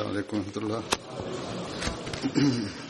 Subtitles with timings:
[0.00, 0.82] de controlar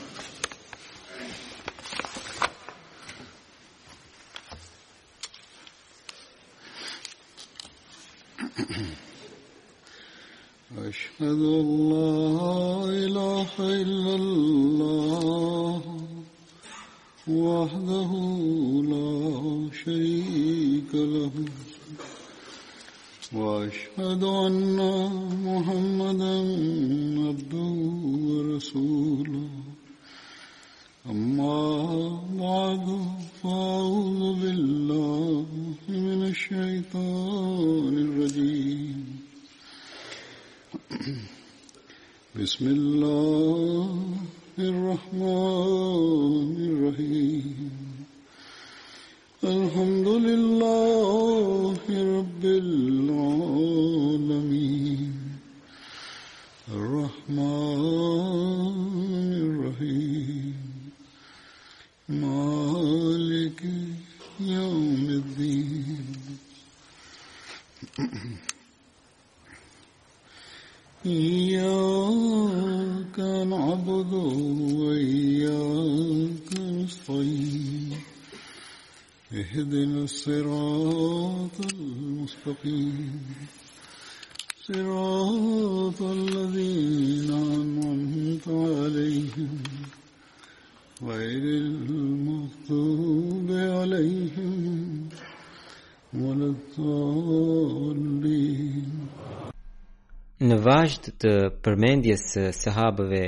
[100.42, 101.32] Në vazhd të
[101.66, 103.18] përmendjes së sahabëve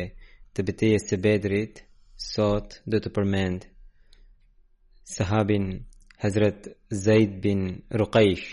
[0.56, 1.76] të betejës së Bedrit,
[2.24, 3.66] sot do të përmend
[5.12, 5.68] sahabin
[6.24, 6.66] Hazrat
[7.04, 7.62] Zaid bin
[8.02, 8.48] Ruqaysh.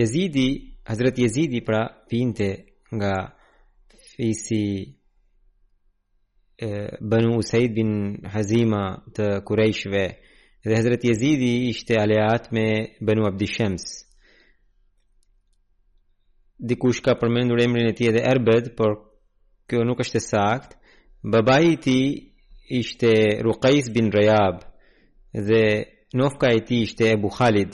[0.00, 0.46] Yazidi,
[0.88, 2.48] Hazrat Yazidi pra vinte
[2.96, 3.12] nga
[4.14, 4.62] fisi
[7.10, 7.92] Banu Said bin
[8.32, 8.84] Hazima
[9.16, 10.04] të Kurejshve
[10.66, 12.64] dhe Hazret Jezidi ishte aleat me
[13.00, 14.05] Banu Abdi Shems
[16.58, 18.92] dikush ka përmendur emrin e tij edhe Erbed, por
[19.68, 20.76] kjo nuk është e sakt.
[21.26, 22.08] Babai i tij
[22.80, 24.62] ishte Ruqais bin Rayab
[25.32, 25.62] dhe
[26.14, 27.72] nofka e tij ishte Abu Khalid.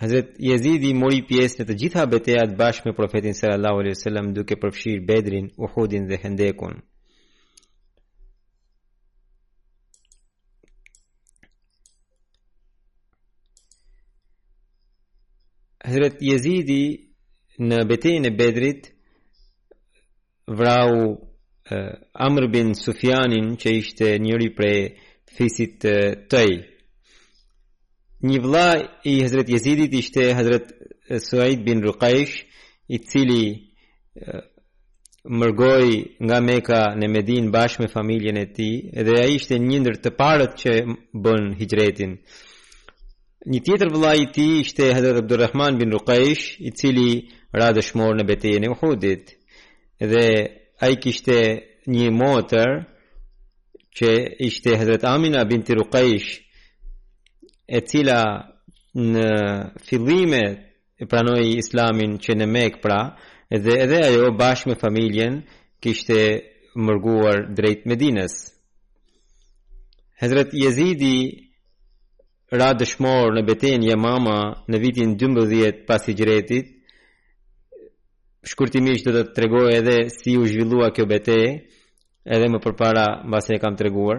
[0.00, 4.30] Hazrat Yazid i mori pjesë në të gjitha betejat bashkë me profetin sallallahu alaihi wasallam
[4.36, 6.76] duke përfshirë Bedrin, Uhudin dhe Hendekun.
[15.82, 17.07] Hazrat Yazidi
[17.58, 18.90] në betejën e Bedrit
[20.46, 21.78] vrau uh,
[22.14, 24.78] Amr bin Sufjanin që ishte njëri prej
[25.36, 26.52] fisit uh, tëj.
[28.22, 28.68] Një vla
[29.06, 30.70] i Hazret Jezidit ishte Hazret
[31.24, 32.36] Suaid bin Rukajsh
[32.92, 33.42] i cili
[34.20, 34.40] uh,
[35.28, 35.88] mërgoj
[36.24, 40.54] nga meka në Medin bashkë me familjen e ti edhe a ishte njëndër të parët
[40.62, 40.74] që
[41.26, 42.14] bën hijretin.
[43.48, 48.16] Një tjetër vla i ti ishte Hazret Abdurrahman bin Rukajsh i cili uh, ra dëshmor
[48.18, 49.30] në betejën e Uhudit
[50.10, 50.24] dhe
[50.84, 51.38] ai kishte
[51.88, 52.74] një motër
[53.96, 54.10] që
[54.48, 56.28] ishte Hazrat Amina binti Ruqaysh
[57.76, 58.20] e cila
[58.98, 59.26] në
[59.88, 60.42] fillime
[61.00, 62.98] e pranoi Islamin që në Mek pra
[63.50, 65.40] dhe edhe ajo bashkë me familjen
[65.82, 66.20] kishte
[66.86, 68.34] mërguar drejt Medinës
[70.20, 71.16] Hazrat Yazidi
[72.60, 74.38] ra dëshmor në betejën e Yamama
[74.68, 76.76] në vitin 12 pas Hijretit
[78.46, 81.48] shkurtimisht do të të tregoj edhe si u zhvillua kjo beteje,
[82.24, 84.18] edhe më përpara mbasi e kam treguar.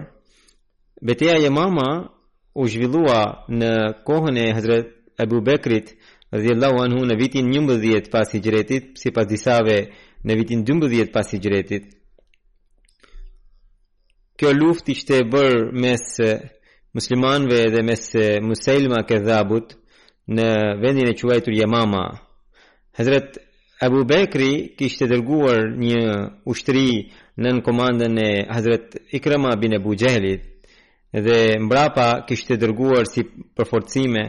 [1.00, 2.10] Beteja e Mama
[2.54, 3.70] u zhvillua në
[4.06, 4.86] kohën e Hazrat
[5.22, 5.94] Abu Bekrit
[6.32, 9.90] radhiyallahu anhu në vitin 11 pas Hijretit, sipas disave
[10.24, 11.96] në vitin 12 pas Hijretit.
[14.38, 16.04] Kjo luftë ishte e bërë mes
[16.94, 18.04] muslimanëve dhe mes
[18.48, 19.74] Musailma kedhabut
[20.28, 20.48] në
[20.82, 22.04] vendin e quajtur Yamama.
[22.96, 23.36] Hazrat
[23.80, 26.00] Abu Bekri kishte dërguar një
[26.44, 26.88] ushtri
[27.40, 30.42] nën komandën e Hazret Ikrama bin Abu Jahlit
[31.12, 33.24] dhe mbrapa kishte dërguar si
[33.56, 34.26] përforcime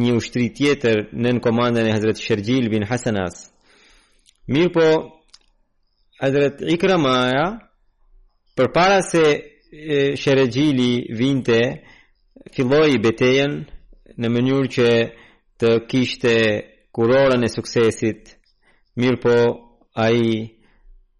[0.00, 3.50] një ushtri tjetër nën komandën e Hazret Sherjil bin Hasanas.
[4.48, 4.86] Mirë po,
[6.22, 7.44] Hazret Ikramaja
[8.56, 9.24] për para se
[10.16, 10.90] Sherjili
[11.20, 11.60] vinte
[12.56, 13.60] filloi betejen
[14.16, 14.88] në mënyrë që
[15.60, 16.34] të kishte
[16.92, 18.36] kurorën e suksesit,
[19.00, 19.34] mirë po
[19.96, 20.44] a i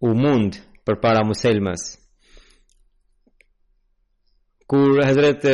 [0.05, 1.83] u mund për para muselmës.
[4.69, 5.53] Kur hëzretë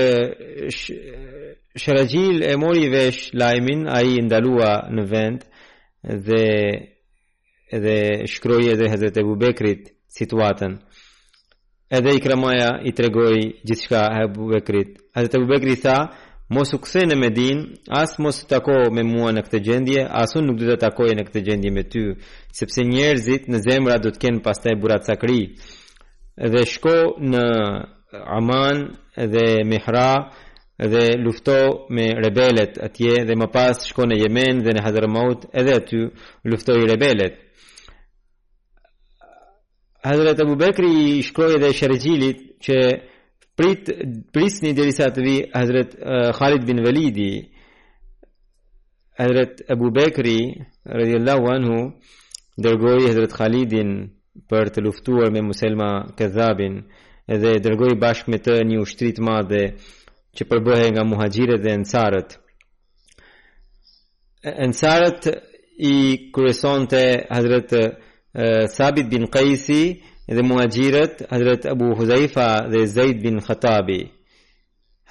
[1.80, 5.44] shërëgjil e mori vesh laimin, a i ndalua në vend
[6.28, 6.46] dhe,
[7.84, 7.98] dhe
[8.32, 9.90] shkroj e dhe hëzretë e bubekrit
[10.20, 10.78] situatën.
[11.90, 14.94] Edhe i kramaja i tregoj gjithë shka e bubekrit.
[15.16, 15.98] Hëzretë e bubekrit tha,
[16.50, 17.60] mos u kthe në Medin,
[17.94, 21.16] as mos të tako me mua në këtë gjendje, as unë nuk du të takoje
[21.18, 22.04] në këtë gjendje me ty,
[22.58, 25.42] sepse njerëzit në zemra do të kenë pastaj burat sakri.
[26.38, 26.96] Dhe shko
[27.30, 27.44] në
[28.34, 30.32] Aman dhe Mihra
[30.80, 31.58] dhe lufto
[31.94, 36.00] me rebelet atje dhe më pas shko në Jemen dhe në Hadramaut edhe aty
[36.50, 37.36] luftoi rebelet.
[40.02, 42.78] Hazrat Abu Bekri i shkroi dhe Sharjilit që
[43.60, 43.86] prit
[44.34, 45.92] prisni derisa të te vi Hazrat
[46.38, 47.32] Khalid bin Walidi
[49.20, 50.38] Hazrat Abu Bekri
[51.00, 51.78] radhiyallahu anhu
[52.66, 53.92] dërgoi Hazrat Khalidin
[54.52, 55.90] për të luftuar me Muselma
[56.20, 56.78] Kazabin
[57.44, 59.64] dhe dërgoi bashkë me të një ushtri të madhe
[60.38, 62.30] që përbëhej nga muhaxhirët dhe ansarët
[64.68, 65.24] ansarët
[65.92, 65.96] i
[66.36, 67.04] kryesonte
[67.36, 67.70] Hazrat
[68.76, 69.82] Sabit bin Qaisi
[70.30, 74.00] edhe muajiret Hazrat Abu Huzaifa dhe Zaid bin Khatabi.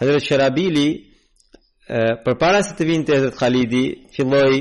[0.01, 0.89] Hazrat Sharabili
[2.25, 3.85] përpara se të vinte Hazrat Khalidi
[4.15, 4.59] filloi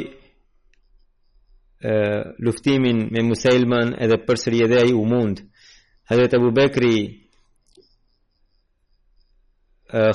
[2.45, 5.43] luftimin me Musailman edhe përsëri edhe ai u mund.
[6.09, 6.97] Hazrat Abu Bekri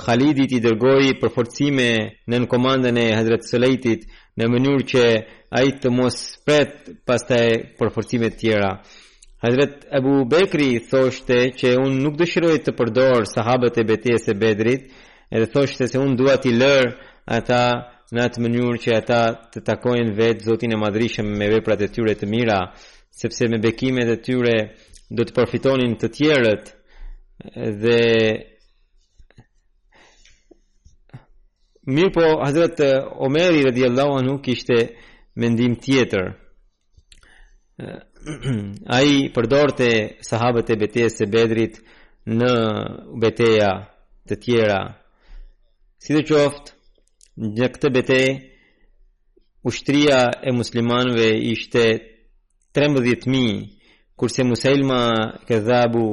[0.05, 1.89] Khalidi i dërgoi forcime
[2.29, 4.03] nën komandën e Hazrat Sulejtit
[4.37, 5.05] në mënyrë që
[5.59, 6.73] ai të mos pret
[7.07, 7.49] pastaj
[7.79, 8.73] përforcime të tjera.
[9.43, 14.85] Hazret Abu Bekri thoshte që unë nuk dëshiroj të përdor sahabët e betjes e bedrit,
[15.35, 16.93] edhe thoshte se unë duat i lërë
[17.39, 17.59] ata
[18.15, 19.19] në atë mënyrë që ata
[19.53, 22.61] të takojnë vetë zotin e madrishëm me veprat e tyre të mira,
[23.23, 24.55] sepse me bekimet e tyre
[25.11, 26.71] do të përfitonin të tjerët
[27.83, 27.99] dhe
[31.91, 32.79] Mirë po, Hazret
[33.27, 34.77] Omeri, rëdi Allah, nuk ishte
[35.43, 36.29] mendim tjetër
[38.87, 39.89] a i përdorte
[40.29, 41.75] sahabët e betejës e bedrit
[42.29, 42.51] në
[43.23, 43.71] beteja
[44.29, 44.81] të tjera.
[46.03, 46.73] Si të qoftë,
[47.59, 48.19] në këtë bete,
[49.67, 51.83] ushtria e muslimanve ishte
[52.75, 53.67] 13.000,
[54.17, 55.03] kurse Musailma
[55.49, 56.05] kazabu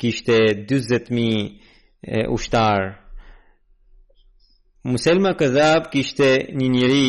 [0.00, 2.88] kishte 20.000 ushtarë.
[4.88, 7.08] Muselma Këdhab kishte një njëri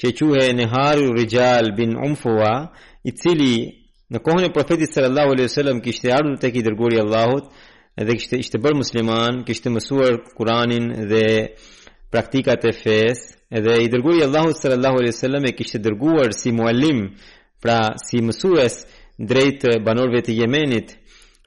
[0.00, 2.54] që quhe Neharu Rijal bin Umfua,
[3.06, 7.02] i cili në kohën e profetit sallallahu alaihi wasallam kishte ardhur tek i dërguari i
[7.04, 7.46] Allahut
[7.96, 11.24] dhe kishte ishte bërë musliman, kishte mësuar Kur'anin dhe
[12.10, 13.20] praktikat e fes,
[13.50, 17.00] edhe i dërguari Allahut sallallahu alaihi wasallam e kishte dërguar si muallim,
[17.62, 18.74] pra si mësues
[19.28, 20.96] drejt banorëve të Jemenit,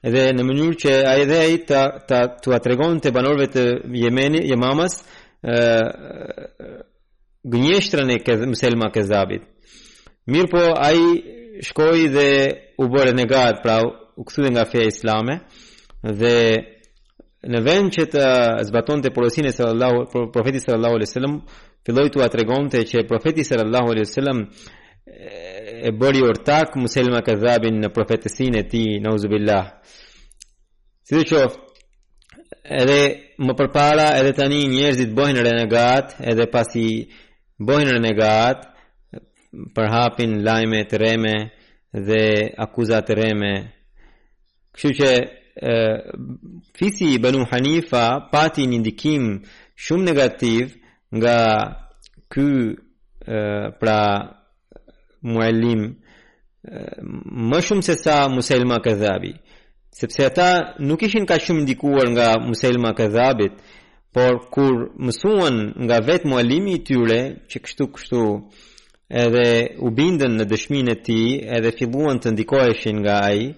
[0.04, 3.64] edhe në mënyrë që ai dhe ai ta ta tua të banorëve të
[4.04, 4.96] Yemenit, Yemamas,
[5.44, 5.56] ë
[7.52, 9.44] gënjeshtrën e këtë muslimanë kezabit.
[10.30, 10.98] Mirë po, ai
[11.62, 13.80] shkoi dhe u bore negat, pra
[14.16, 15.34] u kthye nga feja islame
[16.20, 16.34] dhe
[17.52, 18.24] në vend që të
[18.68, 21.36] zbatonte porosinë e sallallahu profeti sallallahu alaihi wasallam
[21.86, 24.38] filloi të tregonte që profeti sallallahu alaihi wasallam
[25.90, 29.66] e bëri ortak muslima kazabin në profetësinë e tij nauzubillah
[31.06, 31.40] si do të
[32.80, 33.00] edhe
[33.44, 36.84] më përpara edhe tani njerëzit bëjnë renegat edhe pasi
[37.66, 38.79] bëjnë renegat ë
[39.74, 41.34] përhapin lajme të reme
[42.06, 42.22] dhe
[42.64, 43.50] akuzat të reme
[44.74, 45.74] Kështu që e,
[46.78, 49.24] fisi i Banu Hanifa pati një ndikim
[49.84, 50.64] shumë negativ
[51.16, 51.36] nga
[52.32, 52.46] kë
[53.80, 54.00] pra
[55.30, 55.82] muallim
[57.50, 59.32] më shumë se sa muselma këdhabi
[60.00, 60.48] sepse ata
[60.86, 63.54] nuk ishin ka shumë ndikuar nga muselma këdhabit
[64.16, 68.69] por kur mësuan nga vetë muallimi i tyre që kështu kështu e,
[69.10, 71.16] edhe u bindën në dëshmin e ti
[71.56, 73.48] edhe filluan të ndikoheshin nga ai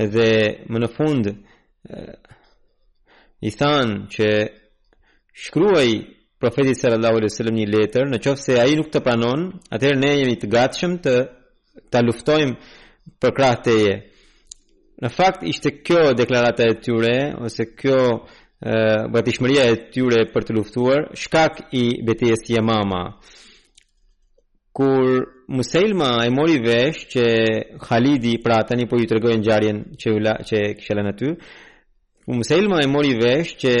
[0.00, 0.28] edhe
[0.70, 2.14] më në fund eh,
[3.44, 4.28] i thanë që
[5.44, 5.90] shkruaj
[6.40, 9.44] profetit sallallahu alaihi wasallam një letër në qoftë se ai nuk të pranon
[9.76, 11.14] atëherë ne jemi të gatshëm të
[11.92, 12.56] ta luftojmë
[13.20, 13.92] për krah teje
[15.04, 18.20] në fakt ishte kjo deklarata e tyre ose kjo e,
[18.72, 22.80] eh, batishmëria e tyre për të luftuar shkak i betejës Yamama.
[22.80, 23.08] mama
[24.74, 27.24] kur Muselma e mori vesh që
[27.86, 31.28] Khalidi pra tani po ju tregojnë ngjarjen që ula që kishte lënë aty.
[32.38, 33.72] Muselma e mori vesh që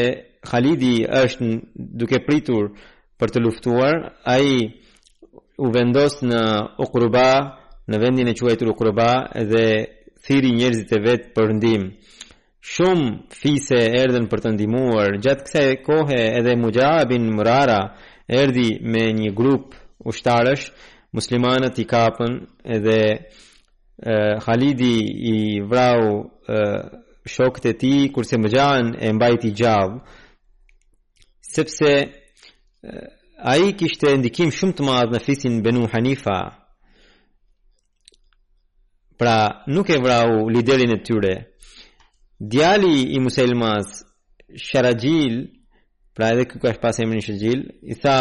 [0.48, 1.48] Khalidi është
[1.98, 2.64] duke pritur
[3.18, 3.94] për të luftuar,
[4.34, 4.48] ai
[5.56, 6.42] u vendos në
[6.84, 7.30] Uqruba,
[7.90, 9.10] në vendin e quajtur Uqruba
[9.50, 9.66] dhe
[10.24, 11.90] thiri njerëzit e vet për ndihmë.
[12.70, 13.08] Shumë
[13.40, 15.10] fise erdhen për të ndihmuar.
[15.24, 17.80] Gjatë kësaj kohe edhe Mujahabin Murara
[18.42, 19.72] erdhi me një grup
[20.04, 20.64] ushtarësh
[21.16, 22.34] muslimanët i kapën
[22.76, 24.96] edhe e, Halidi
[25.32, 25.36] i
[25.70, 26.04] vrau
[27.34, 30.18] shokët e ti kurse më gjanë e mbajti gjavë
[31.54, 31.92] sepse
[33.40, 36.36] a i kishte ndikim shumë të madhë në fisin Benu Hanifa
[39.18, 39.36] pra
[39.74, 41.34] nuk e vrau liderin e tyre
[42.50, 43.94] djali i muselmas
[44.66, 45.38] Sharajil
[46.14, 48.18] pra edhe kërë është pas e më një Sharajil i tha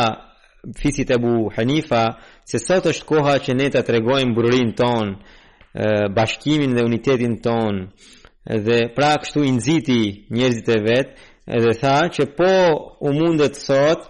[0.71, 2.03] fisit e bu Hanifa,
[2.47, 5.07] se sot është koha që ne të tregojmë bururin ton,
[6.15, 7.75] bashkimin dhe unitetin ton,
[8.65, 9.99] dhe pra kështu inziti
[10.33, 11.11] njerëzit e vetë,
[11.55, 12.53] edhe tha që po
[13.01, 14.01] u mundet sot,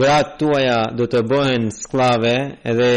[0.00, 2.34] gratë tuaja do të bëhen sklave
[2.70, 2.90] edhe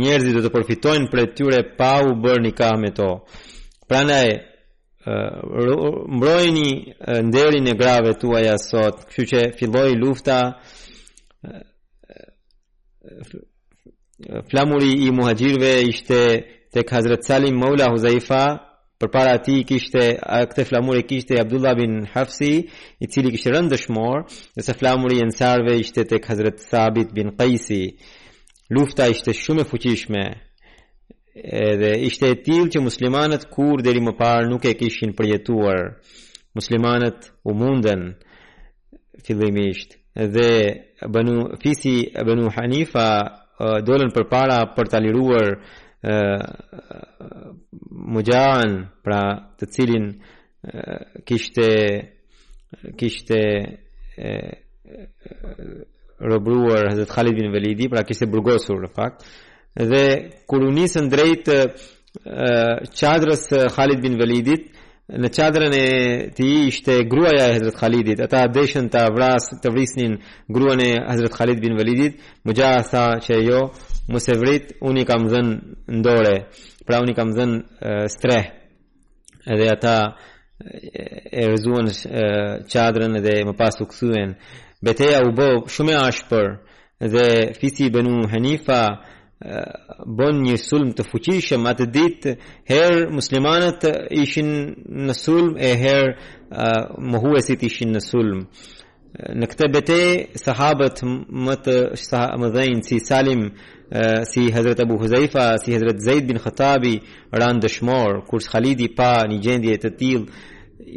[0.00, 3.10] njerëzit do të përfitojnë për tyre pa u bërë një kam e to.
[3.88, 4.22] Pra ne,
[6.16, 6.70] mbrojni
[7.26, 10.40] nderin e grave tuaja sot, kështu që filloi lufta,
[14.50, 16.18] flamuri i muhajirve ishte
[16.74, 18.40] të Hazret Salim Maula Huzaifa
[19.00, 24.16] për para ti kishte këte flamuri kishte Abdullah bin Hafsi i cili kishte rëndëshmor
[24.66, 27.80] se flamuri i nësarve ishte të Hazret Sabit bin Qajsi
[28.74, 30.22] lufta ishte shumë e fuqishme
[31.70, 35.80] edhe ishte e tilë që muslimanët kur dheri më parë nuk e kishin përjetuar
[36.58, 38.02] muslimanët u munden
[39.24, 39.90] fillimisht
[40.26, 43.06] dhe banu fisi banu hanifa
[43.86, 45.48] dolën përpara për ta liruar
[48.14, 48.70] mujan
[49.04, 49.22] pra
[49.58, 50.06] të cilin
[51.26, 51.68] kishte
[52.98, 53.38] kishte
[56.20, 59.22] robruar Hazrat Khalid bin Walidi pra kishte burgosur në fakt
[59.90, 60.04] dhe
[60.50, 61.46] kur u nisën drejt
[62.94, 63.42] çadrës
[63.74, 64.77] Khalid bin Walidit e,
[65.08, 65.86] Në çadrën e
[66.36, 68.20] tij ishte gruaja e Hazrat Khalidit.
[68.20, 70.18] Ata dëshën ta vras të vrisnin
[70.52, 72.20] gruan e Hazrat Khalid bin Walidit.
[72.44, 73.60] Mujahasa që jo
[74.12, 75.54] mos e vrit, unë kam dhënë
[75.98, 76.36] ndore.
[76.86, 78.46] Pra unë kam dhënë streh.
[79.48, 79.96] Edhe ata
[80.60, 81.86] e rëzuan
[82.72, 84.30] çadrën dhe më pas u kthyen.
[84.84, 86.48] Beteja u bë shumë e ashpër
[87.12, 87.24] dhe
[87.60, 88.80] fisi i Banu Hanifa
[90.04, 92.32] bon një sulm të fuqishëm atë ditë
[92.66, 93.84] her muslimanat
[94.18, 94.48] ishin
[95.06, 96.08] në sulm e her
[96.98, 98.40] mohuesit ishin në sulm
[99.38, 99.98] në këtë betë
[100.42, 101.04] sahabët
[101.46, 101.76] më të
[102.88, 103.44] si Salim
[104.30, 106.96] si Hazrat Abu Huzaifa si Hazrat Zaid bin Khatabi
[107.30, 110.28] ran dëshmor kur Khalidi pa një gjendje të tillë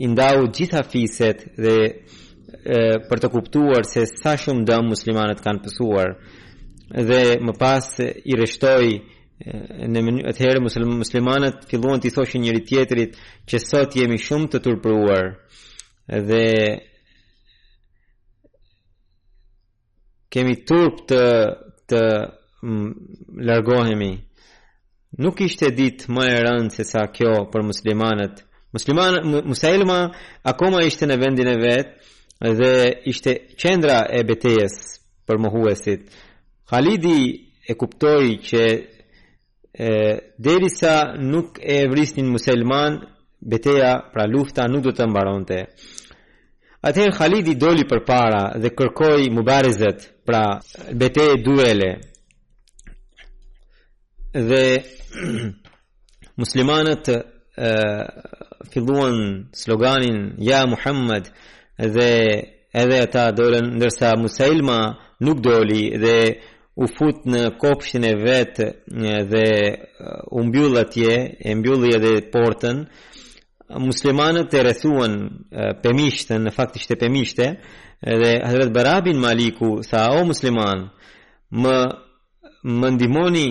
[0.02, 1.78] i ndau gjitha fiset dhe
[3.10, 6.16] për të kuptuar se sa shumë dëm muslimanët kanë pësuar
[6.92, 7.88] dhe më pas
[8.26, 8.86] i rështoj
[9.92, 10.62] në mënyrë atëherë
[11.00, 13.16] muslimanët filluan të i thoshin njëri tjetrit
[13.50, 15.30] që sot jemi shumë të turpëruar
[16.28, 16.42] dhe
[20.32, 21.22] kemi turp të
[21.90, 22.02] të
[23.50, 24.12] largohemi
[25.24, 29.18] nuk ishte ditë më e rëndë se sa kjo për muslimanët musliman
[29.52, 30.02] Musailma
[30.48, 31.90] akoma ishte në vendin e vet
[32.60, 32.72] dhe
[33.12, 34.78] ishte qendra e betejës
[35.28, 36.06] për mohuesit
[36.72, 37.22] Khalidi
[37.68, 38.64] e kuptoi që
[39.82, 39.92] e
[40.46, 40.96] derisa
[41.32, 42.94] nuk e vrisnin musliman
[43.52, 45.58] beteja pra lufta nuk do të mbaronte.
[46.88, 50.44] Atëherë Khalidi doli përpara dhe kërkoi mubarizet, pra
[51.00, 51.92] beteje duele.
[54.50, 54.64] Dhe
[56.42, 57.08] muslimanët
[58.72, 59.18] filluan
[59.62, 61.26] sloganin ja Muhammed
[61.96, 62.12] dhe
[62.82, 64.80] edhe ata dolën ndërsa Musailma
[65.26, 66.16] nuk doli dhe
[66.82, 68.58] u fut në kopshtin e vet
[69.32, 69.48] dhe
[70.32, 72.80] u mbyll atje, e mbylli edhe portën.
[73.88, 75.14] Muslimanët e rrethuan
[75.84, 77.52] pemishtën, në fakt ishte pemishte,
[78.24, 80.82] dhe Hazrat Barabin Maliku tha: "O musliman,
[81.62, 81.78] më
[82.80, 83.48] më ndihmoni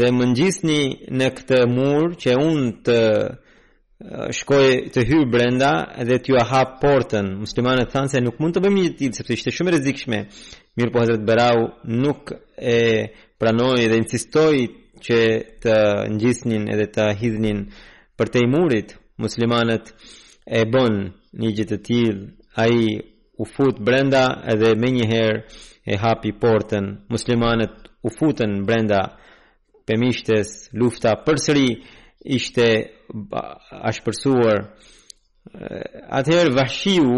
[0.00, 0.82] dhe më ngjisni
[1.18, 2.98] në këtë mur që unë të
[4.36, 5.72] shkoj të hyj brenda
[6.08, 9.50] dhe t'ju hap portën." Muslimanët thanë se nuk mund të bëjmë një ditë sepse ishte
[9.56, 10.20] shumë rrezikshme
[10.76, 11.60] mirë po Hazret Berau
[12.02, 12.76] nuk e
[13.38, 14.54] pranoj dhe insistoj
[15.04, 15.18] që
[15.62, 15.74] të
[16.16, 17.58] njësnin edhe të hidhnin
[18.16, 19.90] për te murit muslimanët
[20.46, 20.94] e bon
[21.42, 22.28] një gjithë të tjilë
[22.62, 22.86] a i
[23.38, 25.42] u fut brenda edhe me njëherë
[25.92, 29.00] e hapi portën muslimanët u futën brenda
[29.88, 30.48] pëmishtes
[30.78, 31.68] lufta përsëri
[32.38, 32.68] ishte
[33.90, 34.58] ashpërsuar
[36.20, 37.16] atëherë vashiu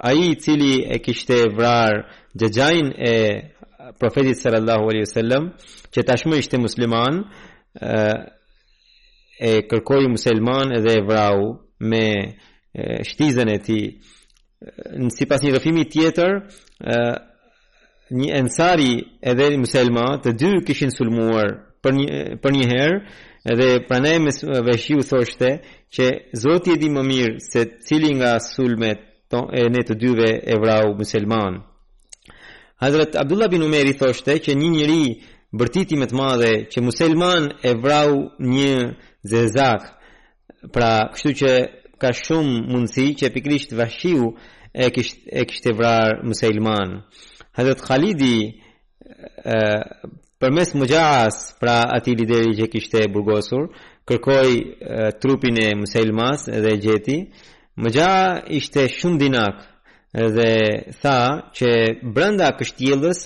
[0.00, 3.52] Ai i cili e kishte vrar Xhajain e
[3.98, 5.44] profetit sallallahu alaihi wasallam,
[5.92, 7.14] që tashmë ishte musliman,
[7.82, 7.96] e,
[9.40, 11.50] e kërkoi musliman edhe e vrau
[11.90, 12.04] me
[12.72, 13.00] e,
[13.54, 13.86] e tij.
[15.02, 16.32] Në sipas një rrëfimi tjetër,
[16.94, 16.98] e,
[18.18, 18.94] një ensari
[19.30, 21.50] edhe një të dy kishin sulmuar
[21.82, 22.08] për një
[22.42, 22.96] për një herë
[23.52, 24.30] edhe pranaj me
[24.70, 25.58] veshiu thoshte
[25.94, 26.04] që
[26.44, 30.94] zoti e di më mirë se cili nga sulmet e ne të dyve e vrau
[30.96, 31.62] musliman.
[32.76, 35.02] Hazrat Abdullah bin Umeri thoshte që një njeri
[35.52, 38.14] bërtiti më të madhe që musliman e vrau
[38.52, 38.72] një
[39.32, 39.82] zezak.
[40.72, 41.50] Pra, kështu që
[42.00, 44.24] ka shumë mundësi që pikrisht Vashiu
[44.74, 46.90] e kisht, e kishte vrar musliman.
[47.58, 48.38] Hazrat Khalidi
[49.44, 50.08] ë
[50.40, 53.68] përmes Mujahas, pra atij lideri që kishte burgosur,
[54.08, 54.54] kërkoi
[55.20, 57.18] trupin e musliman dhe e gjeti.
[57.82, 58.12] Më gja
[58.58, 59.56] ishte shumë dinak
[60.36, 60.50] dhe
[61.02, 61.18] tha
[61.58, 61.70] që
[62.14, 63.18] brenda kështjelës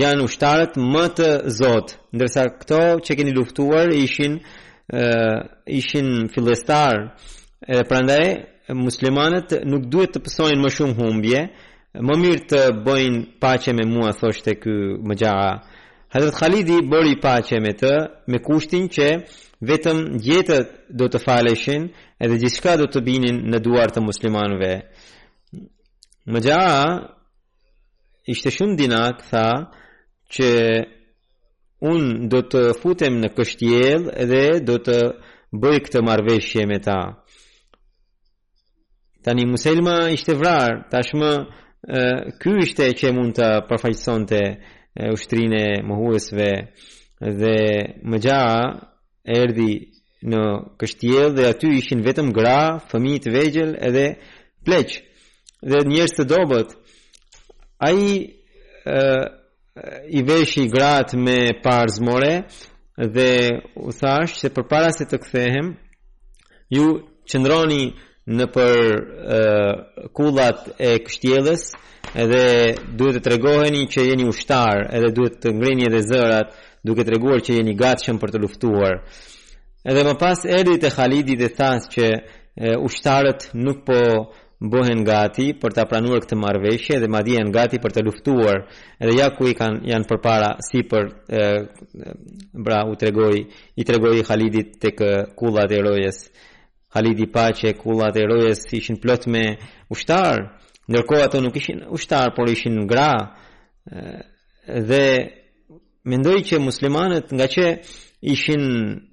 [0.00, 1.28] janë ushtarët më të
[1.60, 5.38] zotë, ndërsa këto që keni luftuar ishin uh,
[5.78, 6.96] ishin fillestar.
[7.70, 8.26] Edhe prandaj
[8.82, 11.44] muslimanët nuk duhet të pësojnë më shumë humbje,
[12.08, 14.74] më mirë të bëjnë paqe me mua thoshte ky
[15.06, 15.50] Mujaha.
[16.14, 17.94] Hazrat Khalidi bori paqe me të
[18.30, 19.06] me kushtin që
[19.70, 24.72] vetëm jetët do të faleshin, edhe gjithka do të binin në duar të muslimanve.
[26.28, 26.60] Më gja,
[28.28, 29.44] ishte shumë dinak, tha,
[30.34, 30.48] që
[31.88, 34.96] unë do të futem në kështjel edhe do të
[35.62, 36.98] bëj këtë marveshje me ta.
[39.24, 41.32] Ta një muselma ishte vrar, ta shmë,
[42.42, 46.54] ky ishte që mund të përfaqësonte të ushtrine më
[47.40, 47.56] dhe
[48.10, 48.42] më gja,
[49.42, 49.70] erdi
[50.26, 50.38] në
[50.80, 52.56] kështjel dhe aty ishin vetëm gra,
[52.90, 54.06] fëmijë të vegjel edhe
[54.66, 54.96] pleq
[55.62, 56.72] dhe njerëz të dobët.
[57.78, 58.34] Ai
[60.10, 62.32] i i gratë me parë
[63.14, 63.28] dhe
[63.78, 65.68] u thash se për para se të kthehem
[66.74, 66.86] ju
[67.30, 67.84] qëndroni
[68.28, 68.74] në për
[70.16, 71.62] kullat e kështjeles
[72.24, 72.42] edhe
[72.98, 77.40] duhet të tregoheni që jeni ushtar edhe duhet të ngrini edhe zërat duke të reguar
[77.44, 78.98] që jeni gatshëm për të luftuar.
[79.84, 82.06] Edhe më pas erdi te Khalidi dhe tha se që
[82.86, 83.98] ushtarët nuk po
[84.72, 88.56] bëhen gati për ta pranuar këtë marrëveshje dhe madje janë gati për të luftuar.
[88.98, 91.06] Edhe ja ku i kanë janë përpara sipër
[92.66, 93.44] bra u tregoi
[93.78, 94.98] i tregoi Khalidit tek
[95.38, 96.18] kullat e rojes.
[96.94, 99.44] Khalidi pa që kullat e rojes ishin plot me
[99.94, 100.42] ushtar,
[100.88, 103.10] ndërkohë ato nuk ishin ushtar, por ishin gra.
[104.74, 105.04] Ë dhe
[106.10, 107.64] mendoi që muslimanët nga që
[108.20, 109.08] ishin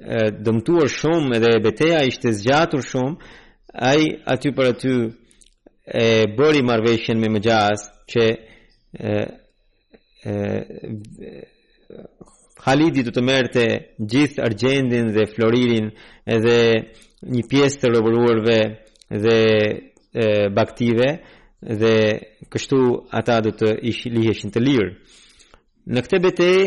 [0.45, 3.17] dëmtuar shumë dhe beteja ishte zgjatur shumë
[3.89, 4.93] ai aty për aty
[6.01, 6.05] e
[6.37, 8.23] bëri marrveshjen me mëjas që
[12.65, 13.65] Khalidi do të merrte
[14.11, 15.91] gjithë argjendin dhe floririn
[16.35, 16.57] edhe
[17.35, 18.57] një pjesë të roburuarve
[19.23, 19.37] dhe
[20.57, 21.09] baktive
[21.81, 21.95] dhe
[22.53, 22.81] kështu
[23.19, 24.89] ata do të ishin liheshin të lirë
[25.93, 26.65] në këtë betejë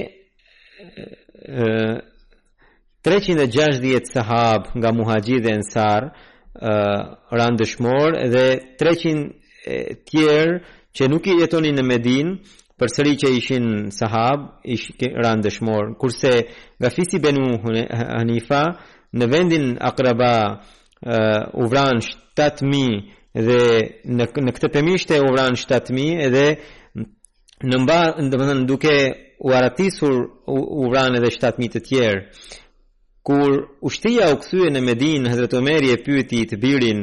[3.11, 6.99] 360 sahab nga muhajgjit dhe nësar uh,
[7.37, 8.45] rranë dëshmor dhe
[8.81, 10.53] 300 tjerë
[10.97, 12.35] që nuk i jetonin në Medin
[12.79, 13.67] për sëri që ishin
[14.01, 14.39] sahab
[14.75, 14.89] ish,
[15.23, 16.35] rranë dëshmor kurse
[16.79, 18.63] nga fisi benu Hanifa
[19.19, 23.01] në vendin akraba uh, u 7.000
[23.49, 23.59] dhe
[24.19, 26.47] në, në këtë pëmishte u 7.000 edhe
[27.69, 28.93] në mba në duke
[29.47, 30.13] u aratisur
[30.47, 32.21] u, edhe 7.000 të tjerë
[33.29, 37.01] Kur ushtia u kthye në Medinë, Hazrat Omeri e pyeti të birin,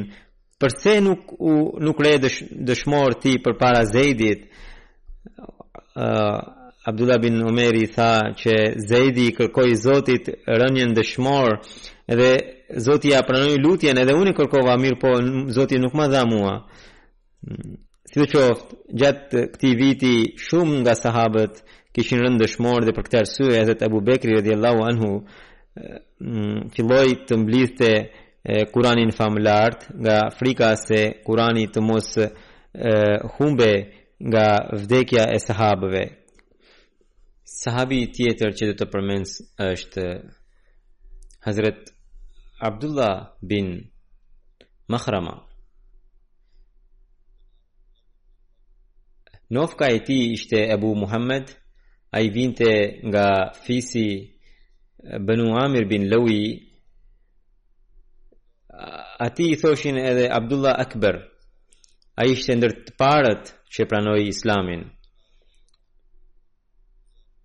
[0.57, 1.53] "Përse nuk u
[1.85, 4.47] nuk re dësh, dëshmor ti përpara Zeidit?"
[5.95, 6.41] Uh,
[6.85, 8.09] Abdullah bin Umeri tha
[8.41, 8.53] që
[8.89, 10.25] Zeidi kërkoi Zotit
[10.59, 11.59] rënjen dëshmor
[12.09, 12.31] edhe
[12.85, 15.09] Zoti ja pranoi lutjen edhe unë kërkova mirë po
[15.55, 16.55] Zoti nuk më dha mua.
[18.09, 20.13] Si të qoftë, gjatë këti viti
[20.45, 21.53] shumë nga sahabët
[21.93, 25.11] kishin rëndë dëshmorë dhe për këtë arsye, edhe të Abu Bekri rëdhjallahu anhu,
[26.23, 27.89] Mm, filloi të mblidhte
[28.71, 32.11] Kur'anin famullart nga frika se Kur'ani të mos
[33.39, 33.71] humbe
[34.29, 34.45] nga
[34.83, 36.03] vdekja e sahabëve.
[37.55, 39.33] Sahabi tjetër që do të përmend
[39.65, 40.05] është
[41.47, 41.91] Hazrat
[42.69, 43.73] Abdullah bin
[44.89, 45.35] Mahrama.
[49.55, 51.51] Nofka e ti ishte Ebu Muhammed,
[52.15, 52.69] a i vinte
[53.09, 53.27] nga
[53.65, 54.07] fisi
[55.05, 56.63] Banu Amir bin Lawi
[59.19, 61.15] ati i thoshin edhe Abdullah Akbar
[62.21, 64.81] a ishte ndër të parët që pranoi islamin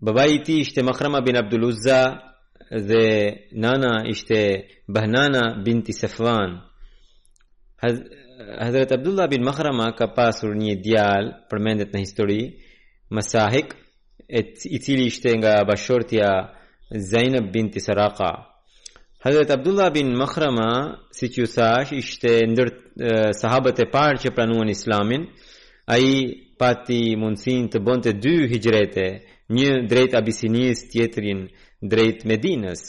[0.00, 2.00] baba i ti ishte Makhrama bin Abdul Uzza
[2.88, 3.04] dhe
[3.62, 4.40] nana ishte
[4.94, 6.56] Bahnana binti Safwan
[7.82, 12.40] Hazrat Abdullah bin Makhrama ka pasur një djal përmendet në histori
[13.16, 13.76] Masahik
[14.28, 16.34] et, i cili ishte nga bashortja
[16.98, 18.46] Zainab binti Saraqa
[19.24, 22.68] Hazret Abdullah bin Makhrama, si që ishte ndër
[23.40, 25.26] sahabët e parë që pranuan islamin,
[25.86, 26.14] a i
[26.58, 29.04] pati mundësin të bënd të dy hijrete,
[29.58, 31.44] një drejt Abisinis tjetrin
[31.92, 32.86] drejt Medinës.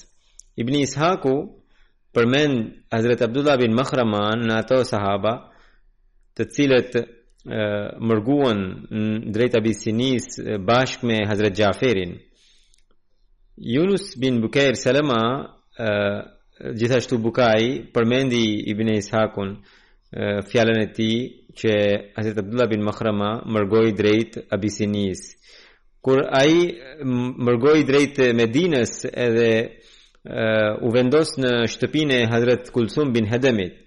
[0.55, 1.35] Ibn Ishaqu
[2.13, 2.63] përmend
[2.95, 5.35] Hazret Abdullah bin Makhrama në ato sahaba
[6.37, 7.01] të cilët e,
[8.11, 8.59] mërguan
[8.89, 10.31] në drejt Abisinis
[10.71, 12.15] bashkë me Hazret Gjaferin.
[13.63, 16.24] Yunus bin Bukair Salama uh,
[16.78, 18.43] gjithashtu Bukai përmendi
[18.74, 19.50] Ibn Ishakun
[20.17, 21.71] uh, fjalën e tij që
[22.17, 25.21] Hazrat Abdullah bin Makhrama mërgoi drejt Abisinis.
[26.02, 26.71] Kur ai
[27.06, 29.52] mërgoi drejt Medinës edhe
[30.26, 33.78] uh, u vendos në shtëpinë e Hazrat Kulsum bin Hademit.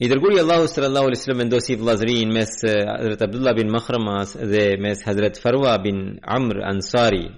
[0.00, 5.04] I dërguri Allahu sallallahu alaihi wasallam ndosi vllazërin mes Hazrat Abdullah bin Makhramas dhe mes
[5.06, 7.28] Hazrat Farwa bin Amr Ansari,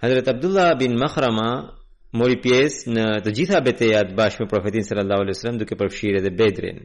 [0.00, 1.76] Hazrat Abdullah bin Makhrama
[2.16, 6.30] mori pjesë në të gjitha betejat bashkë me profetin sallallahu alaihi wasallam duke përfshirë edhe
[6.38, 6.78] Bedrin.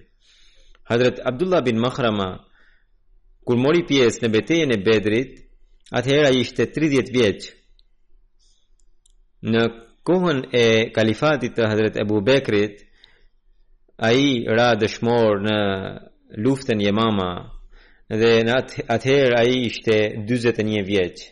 [0.92, 2.28] Hazrat Abdullah bin Makhrama
[3.48, 5.38] kur mori pjesë në betejën e Bedrit,
[6.00, 7.48] atëherë ai ishte 30 vjeç.
[9.54, 9.64] Në
[10.08, 10.66] kohën e
[10.98, 12.82] kalifatit të Hazrat Abu Bekrit,
[14.10, 15.60] ai ra dëshmor në
[16.46, 17.32] luftën Yamama
[18.12, 18.58] dhe në
[18.98, 21.26] atëherë ai ishte 41 vjeç.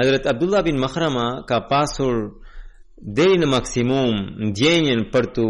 [0.00, 2.40] Hazret Abdullah bin Mahrama ka pasur
[3.16, 4.16] deri në maksimum
[4.48, 5.44] ndjenjen për të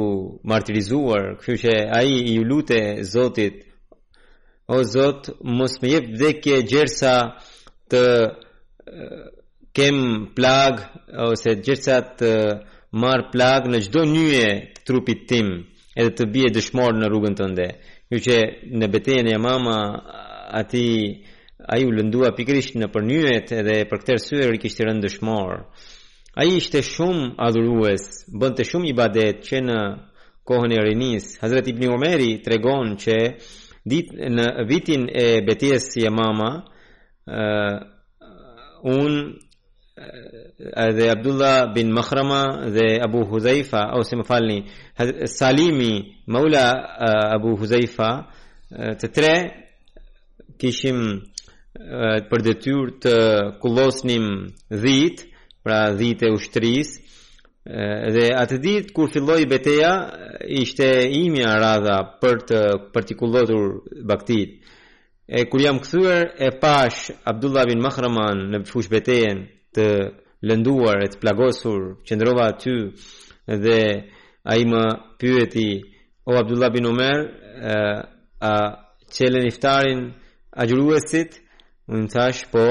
[0.53, 2.81] martirizuar, kështu që ai i lutë
[3.13, 3.61] Zotit
[4.75, 5.27] O Zot,
[5.59, 7.13] mos më jep vdekje gjersa
[7.91, 8.03] të
[9.79, 10.01] kem
[10.37, 10.83] plag
[11.29, 12.33] ose gjersa të
[13.03, 15.49] marr plag në çdo nyje të trupit tim,
[16.01, 17.67] edhe të bie dëshmor në rrugën tënde.
[18.15, 18.39] Kështu që
[18.81, 19.79] në betejën e Mama
[20.63, 20.87] aty
[21.73, 25.53] a ju lëndua pikrish në përnyet edhe për këtër syrë i kishtë dëshmor.
[26.41, 29.79] A i ishte shumë adhurues, bënd të shumë i badet që në
[30.47, 31.37] kohën e rinis.
[31.43, 33.17] Hazret Ibni Omeri të regon që
[33.87, 36.51] dit, në vitin e betjes si e mama,
[37.31, 37.79] uh,
[38.83, 39.23] unë
[40.97, 44.59] dhe Abdullah bin Mahrama dhe Abu Huzaifa ose më falni
[45.29, 45.95] Salimi
[46.33, 46.65] Maula
[47.37, 48.09] Abu Huzaifa
[49.01, 49.33] të tre
[50.61, 51.03] kishim
[51.71, 53.15] për detyrë të
[53.63, 54.25] kullosnim
[54.83, 55.21] dhit,
[55.65, 57.07] pra dhit e ushtrisë,
[58.15, 59.93] dhe atë dit kur filloi beteja
[60.63, 60.89] ishte
[61.21, 62.61] imja radha për të
[62.95, 63.71] për të kullosur
[64.09, 64.57] baktit.
[65.31, 69.45] E kur jam kthyer e pash Abdullah bin Mahraman në fush betejën
[69.77, 69.87] të
[70.49, 72.75] lënduar e të plagosur qëndrova aty
[73.63, 73.81] dhe
[74.51, 74.83] a i më
[75.21, 75.69] pyeti
[76.27, 77.19] o Abdullah bin Omer,
[78.51, 78.55] a
[79.15, 80.01] qelen iftarin
[80.51, 81.39] a gjuruesit
[81.95, 82.65] Unë thash po,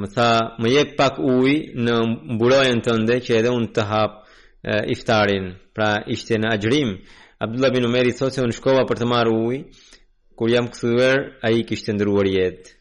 [0.00, 0.28] më tha,
[0.62, 1.52] më jep pak uj
[1.84, 1.96] në
[2.36, 4.14] mburojen të ndë që edhe unë të hap
[4.94, 6.94] iftarin, pra ishte në agjrim.
[7.44, 9.58] Abdullah bin Umeri thot se unë shkova për të marë uj,
[10.38, 12.72] kur jam këthuver, a i kishtë ndëruar jetë.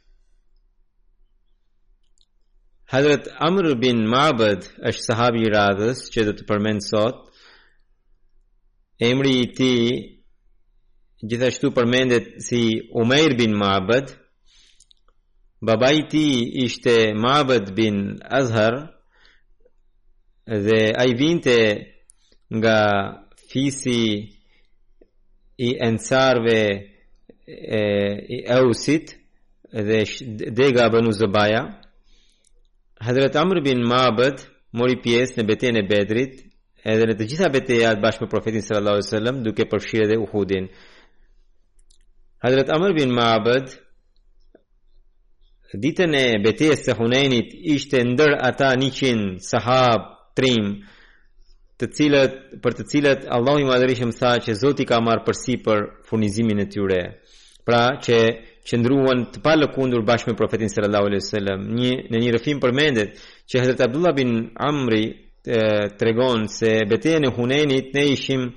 [2.87, 7.19] Hadrat Amr bin Mabad është sahabi i radhës që do të përmend sot.
[9.03, 9.91] Emri i tij
[11.29, 12.61] gjithashtu përmendet si
[13.01, 14.15] Umair bin Mabad,
[15.61, 18.93] Babai ti ishte Mabed bin Azhar
[20.45, 21.55] dhe ai vinte
[22.55, 22.77] nga
[23.49, 24.01] fisi
[25.57, 26.59] i ansarve
[27.47, 29.07] e Ausit
[29.87, 30.01] dhe
[30.57, 31.81] dega e Banu Zubaya
[33.05, 34.37] Hazrat Amr bin Mabed
[34.77, 36.33] mori pjesë në betejën e Bedrit
[36.91, 40.69] edhe në të gjitha betejat bashkë me profetin sallallahu alajhi wasallam duke përfshirë Uhudin
[42.45, 43.73] Hazrat Amr bin Mabed
[45.75, 50.77] ditën e betejës së Hunenit ishte ndër ata 100 sahab trim
[51.77, 55.81] të cilët për të cilët Allahu i madhërisëm tha që Zoti ka marrë përsi për
[56.07, 57.01] furnizimin e tyre.
[57.67, 58.17] Pra që
[58.67, 61.61] qëndruan të palëkundur bashkë me profetin sallallahu alaihi wasallam.
[61.77, 63.11] Një në një rrëfim përmendet
[63.49, 65.05] që Hazrat Abdullah bin Amri
[65.99, 68.49] tregon se betejën e Hunenit ne ishim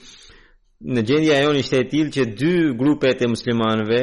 [0.95, 4.01] në gjendja e ishte e tillë që dy grupet e muslimanëve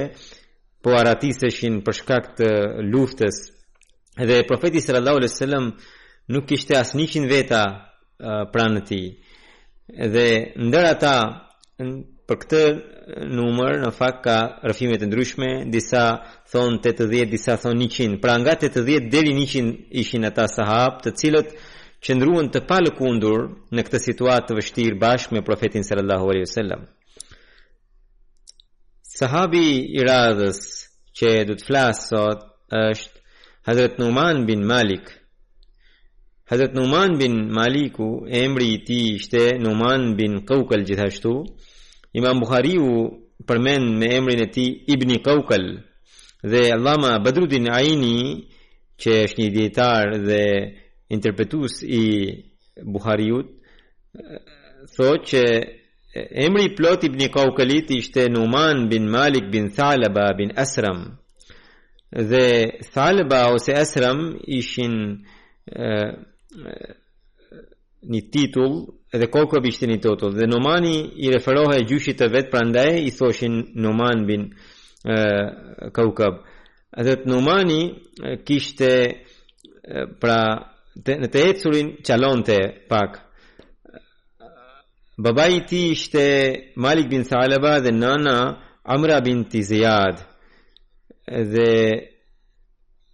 [0.87, 2.47] po aratiseshin për shkak të
[2.93, 3.41] luftës
[4.29, 5.65] dhe profeti sallallahu alaihi wasallam
[6.31, 7.63] nuk kishte asnjëshin veta
[8.53, 9.07] pranë tij
[10.15, 10.27] dhe
[10.69, 11.15] ndër ata
[12.27, 12.63] për këtë
[13.37, 16.03] numër në fakt ka rrëfime të ndryshme, disa
[16.51, 18.17] thon 80, disa thon 100.
[18.23, 19.71] Pra nga 80 deri 100
[20.01, 21.49] ishin ata sahab, të cilët
[22.05, 23.39] qëndruan të palëkundur
[23.73, 26.81] në këtë situatë të vështirë bashkë me profetin sallallahu alaihi wasallam.
[29.17, 29.61] Sahabi
[29.97, 30.57] i radhës
[31.17, 32.41] që do të flasë sot
[32.79, 33.21] është
[33.69, 35.07] Hazret Numan bin Malik.
[36.51, 38.07] Hazret Numan bin Maliku,
[38.41, 41.31] emri i ti ishte Numan bin Kaukal gjithashtu.
[42.21, 42.93] Imam Bukhariu
[43.47, 45.65] përmen me emrin e ti Ibni Kaukal.
[46.51, 48.45] Dhe Allama Badrudin Aini,
[49.01, 50.45] që është një djetar dhe
[51.15, 52.05] interpretus i
[52.95, 53.49] Bukhariut,
[54.95, 55.43] thot që
[56.31, 61.17] emri i plot ibn Kaukalit ishte Numan bin Malik bin Thalaba bin Asram.
[62.11, 65.23] Dhe Thalaba ose Asram ishin
[68.11, 68.75] një titull
[69.19, 73.63] dhe Kaukab ishte një titull dhe Numani i referohej gjyshit të vet prandaj i thoshin
[73.75, 74.49] Numan bin
[75.93, 76.41] Kaukab.
[76.97, 77.81] Dhe pra, të Numani
[78.47, 78.91] kishte
[80.19, 80.41] pra
[81.07, 82.55] në të ecurin qalonte
[82.89, 83.26] pak
[85.17, 90.17] baba ishte Malik bin Salaba dhe nana Amra binti Tiziad
[91.51, 91.71] dhe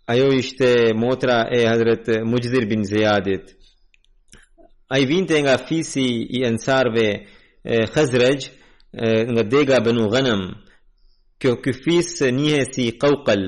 [0.07, 3.47] ajo ishte motra e Hazret Mujdir bin Ziyadit
[4.89, 6.05] ai vinte nga fisi
[6.37, 7.07] i ansarve
[7.93, 8.41] Khazraj
[9.31, 10.43] nga dega banu Ghanam
[11.39, 13.43] kjo ky fis nihe si Qawqal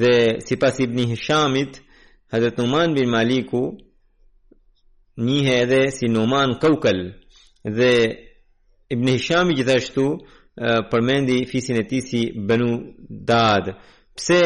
[0.00, 0.14] dhe
[0.46, 1.72] sipas Ibn Hishamit
[2.32, 3.64] Hazret Numan bin Maliku
[5.24, 7.00] nihe edhe si Numan Qawqal
[7.76, 7.92] dhe
[8.94, 10.04] Ibn Hishami gjithashtu
[10.90, 12.70] përmendi fisin e ti si Banu
[13.08, 13.64] Dad
[14.16, 14.40] pse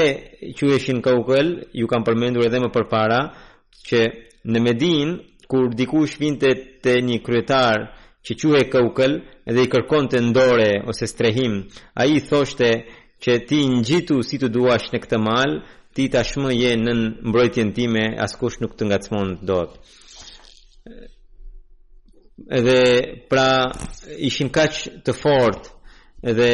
[0.56, 3.20] që eshin kaukel ju kam përmendur edhe më përpara
[3.86, 4.00] që
[4.52, 5.10] në Medin
[5.50, 6.48] kur dikush vinte
[6.84, 7.78] te një kryetar
[8.24, 9.12] që quhe Kaukel
[9.54, 11.54] dhe i kërkon të ndore ose strehim,
[12.00, 12.70] a i thoshte
[13.22, 15.50] që ti në gjitu si të duash në këtë mal,
[15.94, 16.92] ti tashmë je në
[17.28, 19.70] mbrojtjen time, askush nuk të ngacmon dot.
[20.86, 21.11] të
[22.50, 22.84] edhe
[23.30, 23.72] pra
[24.20, 25.68] ishin kaq të fort
[26.24, 26.48] edhe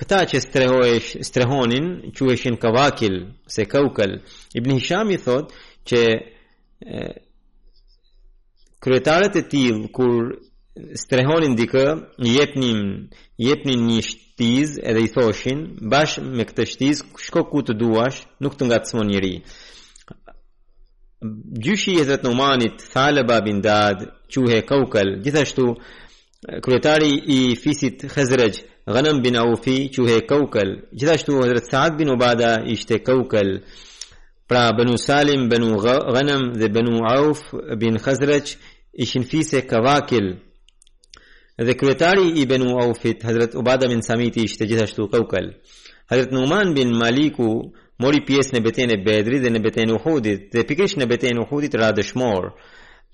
[0.00, 3.16] këta që strehohesh strehonin quheshin kavakil
[3.54, 4.12] se kaukal
[4.58, 5.46] ibn hisham i thot
[5.88, 6.02] që
[8.82, 10.14] kryetarët e tillë kur
[11.02, 11.86] strehonin dikë
[12.28, 12.80] jepnin
[13.48, 18.54] jepnin një shtiz edhe i thoshin bash me këtë shtiz shko ku të duash nuk
[18.58, 19.36] të ngacmon njerëj
[21.58, 23.98] gjyshi i Hazrat Numanit Thalaba bin Dad
[24.34, 25.64] quhej Kaukal gjithashtu
[26.48, 28.54] eh, kryetari i fisit Khazraj
[28.86, 33.62] Ghanem bin Aufi, quhej Kaukal gjithashtu Hazrat Saad bin Ubada ishte Kaukal
[34.48, 35.76] pra Banu Salim Banu
[36.14, 37.40] Ghanem, dhe Banu Auf
[37.80, 38.46] bin Khazraj
[39.04, 40.26] ishin fisë Kawakil
[41.66, 45.48] dhe kryetari i Banu Aufit, Hazrat Ubada bin Samiti ishte gjithashtu Kaukal
[46.10, 47.50] Hazrat Numan bin Maliku
[47.98, 51.38] mori pjesë në betejën e Bedrit dhe në betejën e Uhudit dhe pikërisht në betejën
[51.40, 52.50] e Uhudit ra dëshmor.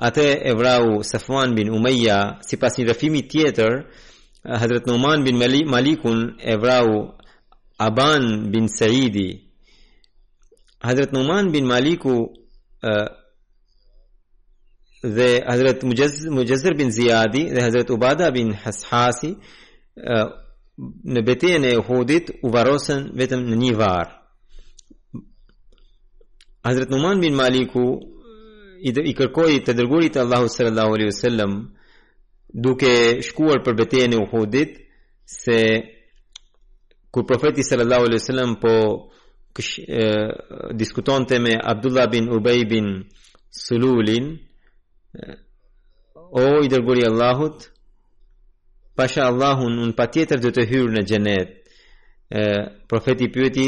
[0.02, 3.76] Atë e vrau Safwan bin Umayya sipas një rrëfimi tjetër
[4.42, 6.88] Hazrat Numan bin Malikun e vrau
[7.78, 9.30] Aban bin Saidi.
[10.82, 12.32] Hazrat Numan bin Maliku
[15.02, 15.84] dhe Hazrat
[16.34, 19.36] Mujazzir bin Ziyadi dhe Hazrat Ubada bin Hashasi
[21.06, 24.21] në betejën e Uhudit u varrosën vetëm në një varë.
[26.62, 27.84] Hazrat Numan bin Maliku
[28.88, 31.54] i, i kërkoi të dërgurit të Allahu sallallahu alaihi wasallam
[32.66, 32.92] duke
[33.28, 34.76] shkuar për betejën e Uhudit
[35.34, 35.58] se
[37.14, 38.74] kur profeti sallallahu alaihi wasallam po
[39.56, 40.04] kësh, e,
[40.78, 42.86] diskutonte me Abdullah bin Ubay bin
[43.64, 44.28] Sululin
[46.14, 47.66] o i dërguari i Allahut
[48.96, 51.58] pasha Allahun un patjetër do të hyr në xhenet
[52.88, 53.66] profeti pyeti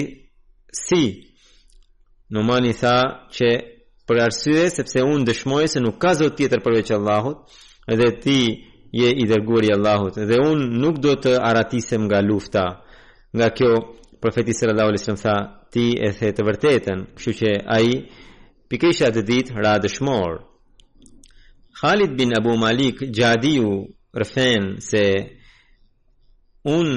[0.87, 1.03] si
[2.35, 2.97] Numani tha
[3.37, 3.49] që
[4.09, 7.45] për arsye sepse unë dëshmoj se nuk ka zot tjetër përveç Allahut,
[7.95, 8.39] edhe ti
[9.01, 12.65] je i dërguari i Allahut dhe un nuk do të aratisem nga lufta.
[13.37, 13.71] Nga kjo
[14.23, 15.37] profeti sallallahu alajhi wasallam tha,
[15.73, 17.89] ti e the të vërtetën, kështu që ai
[18.71, 20.35] pikërisht të ditë ra dëshmor.
[21.79, 23.71] Khalid bin Abu Malik Jadiu
[24.23, 25.05] rfen se
[26.79, 26.89] un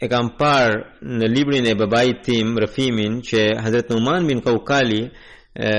[0.00, 0.76] e kam parë
[1.18, 5.02] në librin e babait tim rëfimin, që Hazrat Numan bin Kaukali
[5.54, 5.70] e,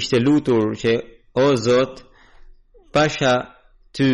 [0.00, 0.92] ishte lutur që
[1.42, 2.00] o Zot
[2.94, 3.32] pasha
[3.96, 4.08] ty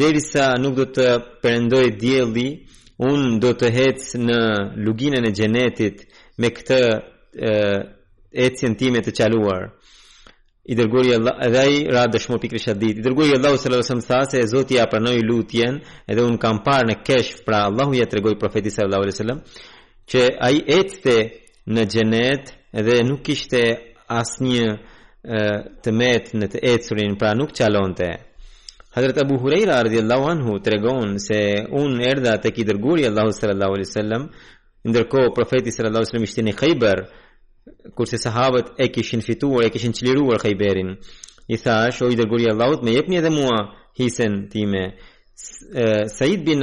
[0.00, 1.06] derisa nuk do të
[1.42, 2.48] perëndoj dielli
[3.10, 4.38] un do të hec në
[4.86, 6.06] luginën e xhenetit
[6.40, 6.80] me këtë
[8.46, 9.62] ecjen time të çaluar
[10.66, 14.00] i dërguari Allah edhe ai ra dëshmor pikërisht atë ditë i dërguari Allahu sallallahu alaihi
[14.00, 15.76] wasallam sa se Zoti ja pranoi lutjen
[16.08, 19.42] edhe un kam parë në kesh pra Allahu ja tregoi profetit sallallahu alaihi wasallam
[20.10, 21.16] që ai ecte
[21.74, 23.60] në xhenet edhe nuk kishte
[24.22, 24.70] asnjë
[25.84, 28.08] të met në të ecurin pra nuk çalonte
[28.94, 31.38] Hazrat Abu Huraira radhiyallahu anhu tregon se
[31.76, 34.22] un erdha tek i dërguari Allahu sallallahu alaihi wasallam
[34.88, 36.98] ndërkohë profeti sallallahu alaihi wasallam ishte në Khaybar
[37.96, 40.98] kurse sahabët e kishin fituar, e kishin çliruar Khayberin.
[41.48, 44.96] I thash, o i dërguri Allahut, me jepni edhe mua hisen time.
[46.18, 46.62] Said bin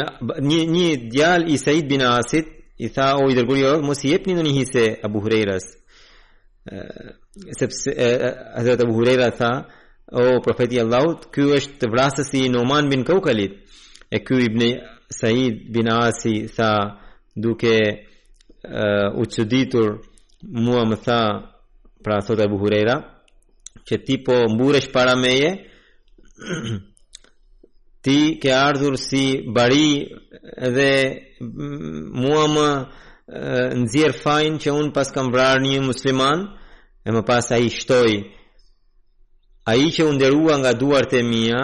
[0.50, 2.48] një një djal i Said bin Asit
[2.80, 5.66] i tha o i dërguri Allahut, mos i jepni ndonjë hise Abu Hurairas.
[7.60, 7.90] sepse
[8.58, 9.52] Hazrat Abu Huraira tha,
[10.12, 13.54] o profeti Allahut, ky është vrasësi i Numan bin Kaukalit.
[14.12, 14.62] E ky ibn
[15.20, 16.72] Said bin Asi tha
[17.44, 17.76] duke
[19.22, 19.88] u çuditur
[20.48, 21.22] mua më tha
[22.04, 22.96] pra thot e buhurera
[23.88, 25.52] që ti po mburesh para meje
[28.06, 29.24] ti ke ardhur si
[29.56, 29.88] bari
[30.76, 30.94] dhe
[31.40, 32.68] mm, mua më
[33.80, 36.40] nëzirë fajn që unë pas kam vrarë një musliman
[37.08, 38.12] e më pas a i shtoj
[39.70, 41.64] a i që underua nga duart e mija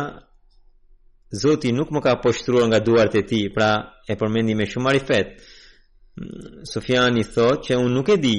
[1.41, 3.71] Zoti nuk më ka poshtruar nga duart e ti pra
[4.07, 8.37] e përmendi me shumë arifet mm, Sofiani thot që unë nuk e di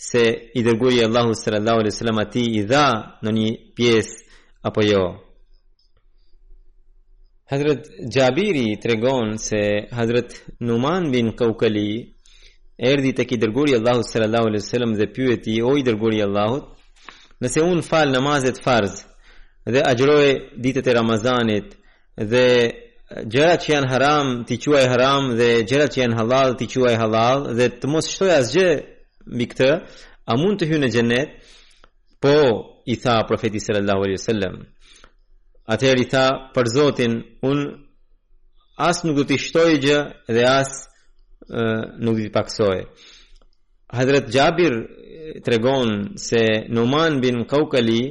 [0.00, 2.86] se i dërguri Allahu sallallahu alaihi wasallam ati i dha
[3.24, 4.14] në një pjesë
[4.62, 5.02] apo jo.
[7.50, 7.82] Hazrat
[8.14, 9.60] Jabiri tregon se
[9.96, 10.30] Hazrat
[10.60, 12.14] Numan bin Kaukali
[12.78, 16.64] erdhi tek i dërguri Allahu sallallahu alaihi wasallam dhe pyeti o i dërguri Allahut,
[17.40, 18.94] nëse un fal namazet farz
[19.72, 20.28] dhe agjëroj
[20.62, 21.68] ditët e Ramazanit
[22.30, 22.44] dhe
[23.32, 27.38] gjërat që janë haram ti quaj haram dhe gjërat që janë halal ti quaj halal
[27.58, 28.70] dhe të mos shtoj asgjë
[29.28, 29.70] mbi këtë,
[30.30, 31.30] a mund të hynë në xhenet?
[32.20, 32.34] Po,
[32.90, 34.56] i tha profeti sallallahu alaihi wasallam.
[35.72, 37.12] Atëherë i tha, për Zotin,
[37.50, 37.58] un
[38.80, 39.98] as nuk do të shtoj gjë
[40.32, 40.70] dhe as
[42.04, 42.78] nuk do të paksoj.
[43.92, 44.74] Hazrat Jabir
[45.44, 48.02] tregon se Numan bin Kaukali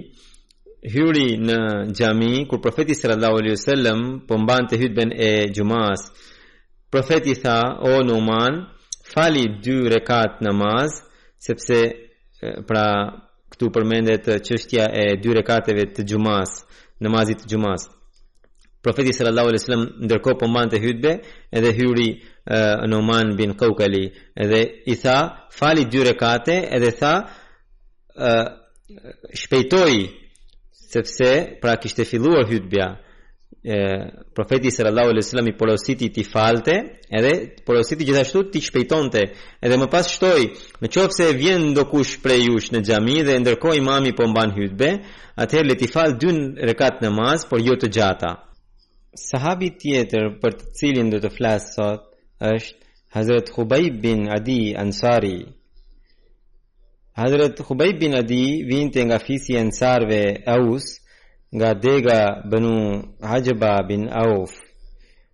[0.93, 1.57] hyri në
[1.97, 3.99] xhami kur profeti sallallahu alaihi wasallam
[4.29, 6.07] pombante hutben e Jumas.
[6.91, 7.57] Profeti tha,
[7.89, 8.53] o Numan,
[9.13, 10.91] fali dy rekat namaz
[11.45, 11.77] sepse
[12.67, 12.85] pra
[13.51, 16.51] këtu përmendet çështja e dy rekateve të xumas
[17.03, 17.81] namazit të xumas
[18.83, 21.11] profeti sallallahu alaihi wasallam ndërkohë po mbante hutbe
[21.57, 24.05] edhe hyri uh, Numan bin Qawqali
[24.43, 25.17] edhe i tha
[25.59, 27.13] fali dy rekate edhe tha
[28.25, 28.45] uh,
[29.41, 29.97] shpejtoi
[30.93, 31.29] sepse
[31.61, 32.87] pra kishte filluar hutbja
[34.33, 36.75] profeti sallallahu alaihi wasallam i porositi ti falte,
[37.19, 39.21] edhe porositi gjithashtu ti shpejtonte.
[39.65, 40.45] Edhe më pas shtoi,
[40.81, 44.89] në qoftë se vjen ndokush prej jush në xhami dhe ndërkohë imami po mban hutbe,
[45.41, 46.31] atëherë le ti fal dy
[46.69, 48.31] rekat namaz, por jo të gjata.
[49.27, 52.03] Sahabi tjetër për të cilin do të flas sot
[52.39, 52.85] është
[53.17, 55.39] Hazrat Khubayb bin Adi Ansari.
[57.19, 60.85] Hazrat Khubayb bin Adi vinte nga fisi e Ansarve Aus,
[61.55, 64.51] nga dega bënu Hajba bin Auf.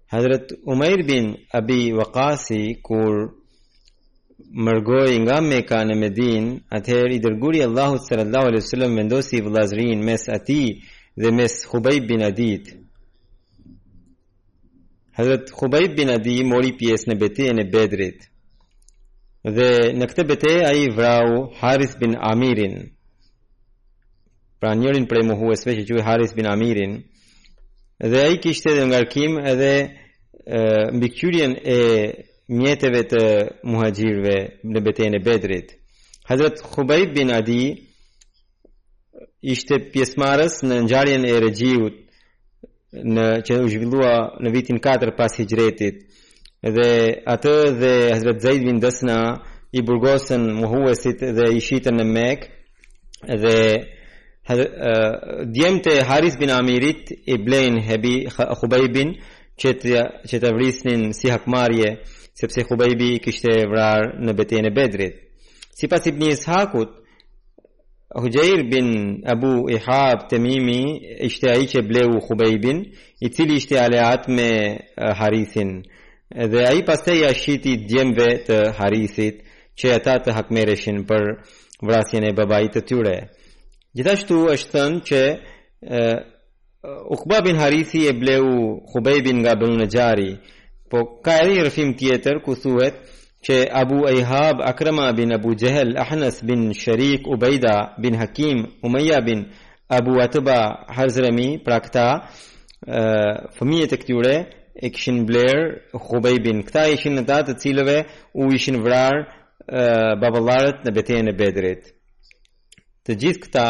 [0.07, 3.33] Hazret Umair bin Abi Waqasi kur
[4.53, 10.27] mërgoj nga Mekka në Medin, atëher i dërguri Allahu sallallahu alaihi wasallam vendosi vllazrin mes
[10.35, 10.61] ati
[11.21, 12.69] dhe mes Khubayb bin Adid.
[15.17, 18.29] Hazret Khubayb bin Adid mori pjesë në betejën e Bedrit.
[19.43, 22.92] Dhe në këtë betejë ai vrau Haris bin Amirin
[24.63, 26.91] pra njërin prej muhuesve që quaj Haris bin Amirin,
[27.99, 29.71] dhe a i kishte dhe ngarkim edhe
[30.95, 31.79] mbikyrien e
[32.47, 33.23] mjeteve të
[33.67, 35.73] muhajgjirve në beten e bedrit.
[36.29, 37.65] Hazret Khubayb bin Adi
[39.43, 41.97] ishte pjesmarës në njarjen e regjivut
[43.15, 45.99] në që u zhvillua në vitin 4 pas hijretit
[46.63, 46.89] dhe
[47.35, 49.19] atë dhe Hazret Zaid bin Dasna
[49.75, 53.59] i burgosën muhuesit dhe i shitën në Mekë dhe
[54.43, 59.13] Djemë të Haris bin Amirit i blejnë Hebi Khubaybin
[59.63, 61.93] që të, vrisnin si hakmarje
[62.41, 65.13] sepse Khubaybi kishte vrarë në betejën e Bedrit.
[65.77, 66.89] Si pas bëni Ishakut,
[68.15, 68.89] Hujair bin
[69.31, 70.81] Abu Ihab Temimi
[71.29, 72.81] ishte aji që bleu Khubaybin,
[73.25, 74.49] i cili ishte aleat me
[75.19, 75.71] Harisin.
[76.51, 79.39] Dhe ai pas ia shiti djemve të Harisit
[79.79, 81.29] që ata të hakmereshin për
[81.89, 83.15] vrasjen e babait të tyre.
[83.21, 83.42] Të
[83.93, 85.23] Gjithashtu është thënë që
[87.15, 88.47] Ukba bin Harithi e bleu
[88.91, 90.31] Khubejbin nga Banu Gjari,
[90.89, 92.95] po ka edhe një rëfim tjetër ku thuhet
[93.45, 99.39] që Abu Ayhab Akrama bin Abu Jahl Ahnas bin Sharik Ubayda bin Hakim Umayya bin
[99.97, 100.59] Abu Atba
[100.95, 102.07] Harzremi pra këta
[103.55, 104.35] fëmijet e këtyre
[104.75, 105.57] e kishin bler
[106.05, 107.97] Khubaybin këta ishin në datë të cilëve
[108.41, 111.93] u ishin vrarë babullarët në betejën e Bedrit
[113.05, 113.63] Të gjithë këta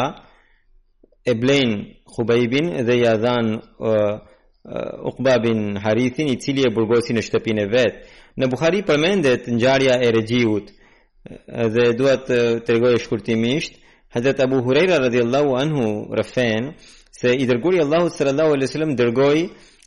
[1.26, 1.78] e blejnë
[2.12, 7.70] Khubaibin dhe ja dhanë uh, uh, Uqbabin Harithin i cili e burgosi në shtëpinë e
[7.72, 7.96] vet.
[8.38, 13.80] Në Buhari përmendet ngjarja e Rexhiut uh, dhe dua të tregoj shkurtimisht
[14.14, 15.84] Hazrat Abu Huraira radhiyallahu anhu
[16.20, 16.70] rafen
[17.18, 19.40] se i dërgoi Allahu sallallahu alaihi wasallam dërgoi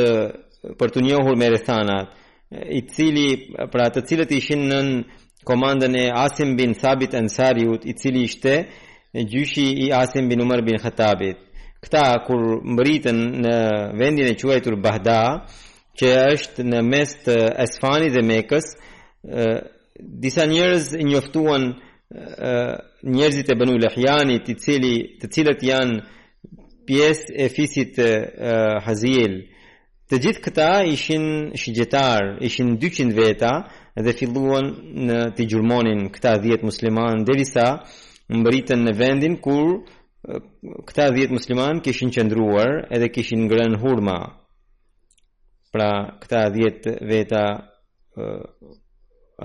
[0.81, 2.16] për të njohur me rethanat
[2.51, 3.29] i cili
[3.72, 4.81] pra të cilët ishin në
[5.47, 8.66] komandën e Asim bin Thabit Ansariut, i cili ishte
[9.14, 11.38] gjyshi i Asim bin Umar bin Khatabit.
[11.84, 12.42] Këta kur
[12.72, 13.55] mbritën në
[14.01, 15.20] vendin e quajtur Bahda,
[15.97, 18.66] që është në mes të Esfani dhe Mekës,
[20.22, 21.64] disa njerëz i njoftuan
[23.14, 26.03] njerëzit e Banu Lahjanit, i cili të cilët janë
[26.86, 28.11] pjesë e fisit të
[28.86, 29.36] Hazil.
[30.11, 31.24] Të gjithë këta ishin
[31.59, 33.55] shigjetar, ishin 200 veta,
[34.05, 34.66] dhe filluan
[35.09, 37.66] në të gjurmonin këta 10 musliman derisa
[38.28, 39.70] bëritën në vendin kur
[40.88, 44.18] këta 10 musliman kishin qëndruar edhe kishin ngrën hurma
[45.72, 45.88] pra
[46.20, 47.44] këta 10 veta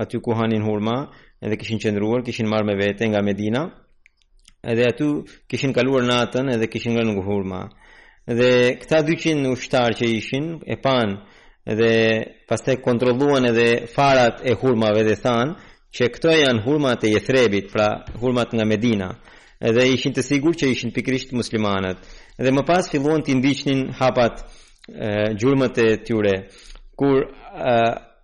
[0.04, 0.98] aty ku hanin hurma
[1.46, 3.64] edhe kishin qëndruar kishin marrë me vete nga Medina
[4.64, 5.08] edhe aty
[5.50, 7.62] kishin kaluar natën edhe kishin ngrën hurma
[8.32, 8.50] edhe
[8.84, 11.31] këta 200 ushtar që ishin e panë
[11.70, 15.56] dhe pas të kontroluan edhe farat e hurmave dhe than
[15.94, 19.12] që këto janë hurmat e jethrebit pra hurmat nga Medina
[19.62, 22.00] edhe ishin të sigur që ishin pikrisht muslimanat
[22.42, 24.42] edhe më pas filluan të indiqnin hapat
[25.38, 26.34] gjurmët e tyre
[26.98, 27.28] kur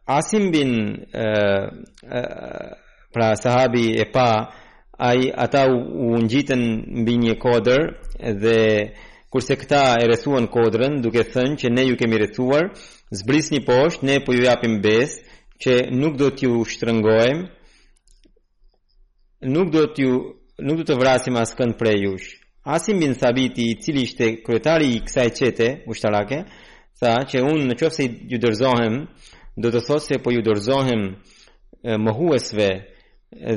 [0.07, 0.73] asim bin
[3.13, 4.29] pra sahabi e pa
[4.97, 5.77] ai, ata u,
[6.09, 6.57] u në
[7.03, 7.83] mbi një kodër
[8.41, 8.59] dhe
[9.29, 12.71] kurse këta e rethuan kodrën duke thënë që ne ju kemi rethuar
[13.09, 17.45] Zbris një poshtë, ne po ju japim besë që nuk do t'ju shtrëngojmë,
[19.53, 20.11] nuk do t'ju,
[20.67, 22.27] nuk do të vrasim asë prej jush.
[22.67, 26.41] Asim bin Thabiti, i cili ishte kretari i kësaj qete, u shtarake,
[26.99, 28.97] tha që unë në qofë se ju dërzohem,
[29.61, 31.05] do të thosë se po ju dërzohem
[32.03, 32.69] më huesve,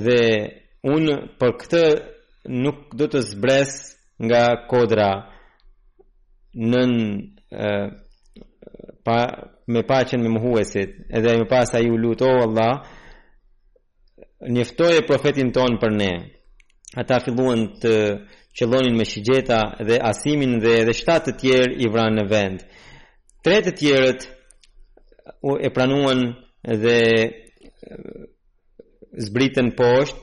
[0.05, 0.21] dhe
[0.95, 1.83] unë për këtë
[2.65, 3.75] nuk do të zbres
[4.25, 5.11] nga kodra
[6.71, 6.95] nën
[9.03, 12.75] pa, me paqen me mohuesit edhe më pas ai u lutoi Allah
[14.55, 16.13] njeftoi profetin ton për ne
[17.01, 17.95] ata filluan të
[18.57, 22.59] qëllonin me shigjeta dhe asimin dhe edhe shtatë të tjerë i vranë në vend.
[23.47, 24.21] Tre të tjerët
[25.49, 26.21] u e pranuan
[26.83, 26.99] dhe
[29.27, 30.19] zbritën poshtë,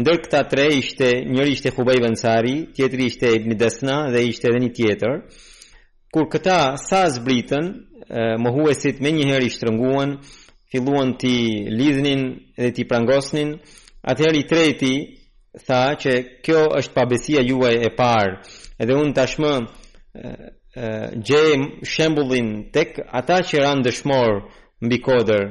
[0.00, 4.62] ndër këta tre ishte njëri ishte Hubej Vansari, tjetri ishte Ibn Dasna dhe ishte edhe
[4.64, 5.14] një tjetër.
[6.14, 7.64] Kur këta sa zbritën,
[8.42, 10.16] më huesit me njëherë i shtrënguan,
[10.72, 11.32] filluan të
[11.80, 12.22] lidhnin
[12.56, 13.54] dhe të prangosnin,
[14.10, 14.94] atëherë i treti
[15.66, 16.12] tha që
[16.44, 18.36] kjo është pabesia juaj e parë,
[18.82, 19.52] edhe unë tashmë
[21.26, 24.38] gjejmë shembulin tek ata që ranë dëshmorë
[24.84, 25.44] mbi kodër,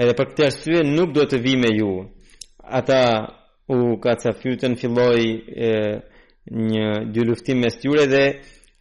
[0.00, 1.92] edhe për këtë arsye nuk do të vi me ju,
[2.78, 3.00] ata
[3.74, 4.76] u ka të safyutën
[6.56, 8.26] një dy luftim me stjure dhe,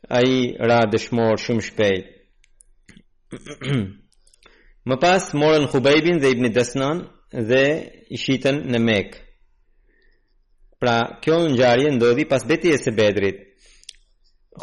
[0.10, 0.38] a i
[0.70, 2.12] ra dëshmorë shumë shpejt
[4.88, 6.98] Më pas morën Hubejbin dhe Ibni Desnan
[7.50, 7.64] dhe
[8.10, 9.16] i shiten në Mek.
[10.80, 13.40] Pra, kjo në njarje ndodhi pas beti e se bedrit.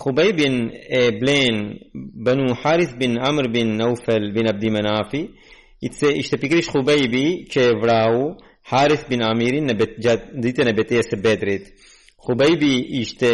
[0.02, 1.56] Hubejbin e blen
[2.24, 5.22] bënu Harith bin Amr bin Naufel bin Abdi Menafi,
[5.82, 8.28] i të se ishte pikrish Hubejbi që e vrahu
[8.70, 9.74] Harith bin Amirin në
[10.46, 11.72] ditën e beti e se bedrit.
[12.22, 13.30] Hubejbi ishte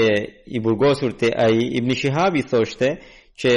[0.57, 2.95] i burgosur të aji, Ibni Shihabi thoshte
[3.41, 3.53] që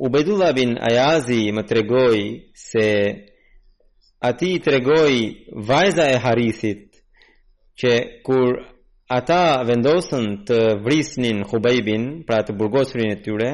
[0.00, 2.20] Ubedula bin Ajazi më tregoj
[2.56, 2.86] se
[4.24, 5.12] ati i tregoj
[5.68, 6.96] vajza e Harisit
[7.80, 7.92] që
[8.24, 8.54] kur
[9.12, 13.50] ata vendosën të vrisnin Hubejbin, pra të burgosurin e tyre,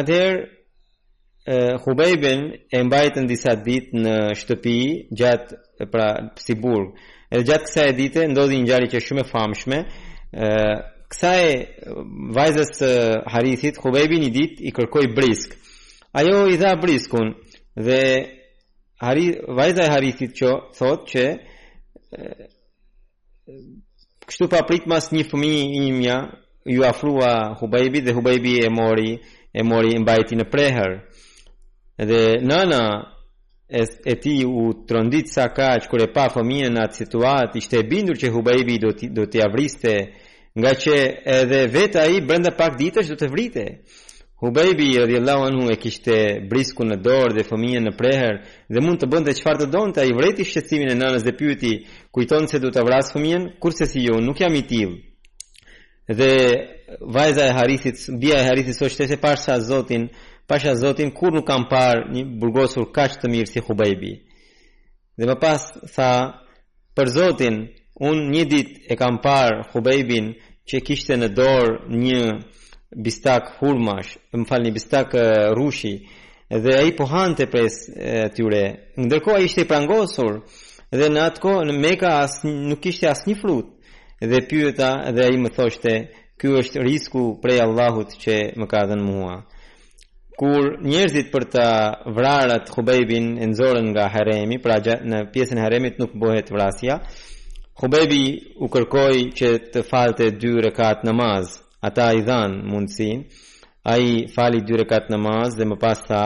[0.00, 2.42] atëherë uh, Hubejbin
[2.74, 4.76] e mbajtën disa dit në shtëpi
[5.20, 6.08] gjatë pra
[6.42, 6.96] si burg.
[7.30, 9.80] Edhe gjatë kësa e dite, ndodhi një gjari që shumë e famshme,
[11.22, 11.78] e
[12.32, 12.90] vajzës së
[13.30, 15.54] Harithit Hubeibi një dit i kërkoi brisk.
[16.12, 17.34] Ajo i dha briskun
[17.74, 18.30] dhe
[19.02, 22.28] Harith vajza e Harithit që thot që e,
[24.26, 26.18] kështu pa prit mas një fëmijë i imja
[26.70, 29.18] ju afrua Hubeibi dhe Hubeibi e mori
[29.54, 30.92] e mori mbajti në preher.
[31.98, 32.80] Dhe nana
[33.68, 37.78] e, e ti u trondit sa kaq kur e pa fëmijën në atë situat, ishte
[37.82, 39.94] e bindur që Hubeibi do t, do t'ia vriste
[40.58, 40.94] nga që
[41.26, 43.64] edhe vetë ai brenda pak ditësh do të vrite.
[44.42, 46.14] Hubejbi radhiyallahu anhu e kishte
[46.50, 48.34] briskun në dorë dhe fëmijën në preher
[48.70, 51.72] dhe mund të bënte çfarë të donte, ai vreti shqetësimin e nanës dhe pyeti,
[52.14, 54.96] kujton se do ta vras fëmijën, kurse si ju, jo, nuk jam i tillë.
[56.18, 56.30] Dhe
[57.14, 60.08] vajza e Harithit, bija e Harithit thoshte so se pasha Zotin,
[60.46, 64.12] pasha Zotin kur nuk kam parë një burgosur kaq të mirë si Hubejbi.
[65.16, 66.10] Dhe më pas tha,
[66.96, 67.62] për Zotin,
[68.00, 70.32] Un një ditë e kam parë Hubejbin
[70.66, 72.20] që kishte në dorë një
[73.06, 75.92] bistak hurmash, më falni bistak uh, rushi,
[76.50, 78.92] dhe ai po hante pres atyre.
[78.98, 80.40] Ndërkohë ai ishte i prangosur
[80.94, 83.70] dhe në atë kohë në Mekë as nuk kishte as një frut.
[84.20, 85.94] Dhe pyeta dhe ai më thoshte,
[86.38, 89.36] "Ky është risku prej Allahut që më ka dhënë mua."
[90.38, 91.66] Kur njerëzit për të
[92.16, 94.78] vrarë Hubejbin e nxorën nga haremi, pra
[95.10, 96.98] në pjesën e haremit nuk bëhet vrasja.
[97.78, 98.22] Khubebi
[98.64, 101.48] u kërkoj që të falte dy rekat namaz,
[101.82, 103.24] ata i dhan mundësin,
[103.82, 106.20] a i fali dy rekat namaz dhe më pas tha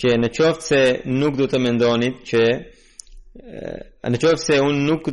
[0.00, 0.82] që në qoftë se
[1.22, 2.42] nuk du të mendonit që
[4.04, 5.08] në qoftë se unë nuk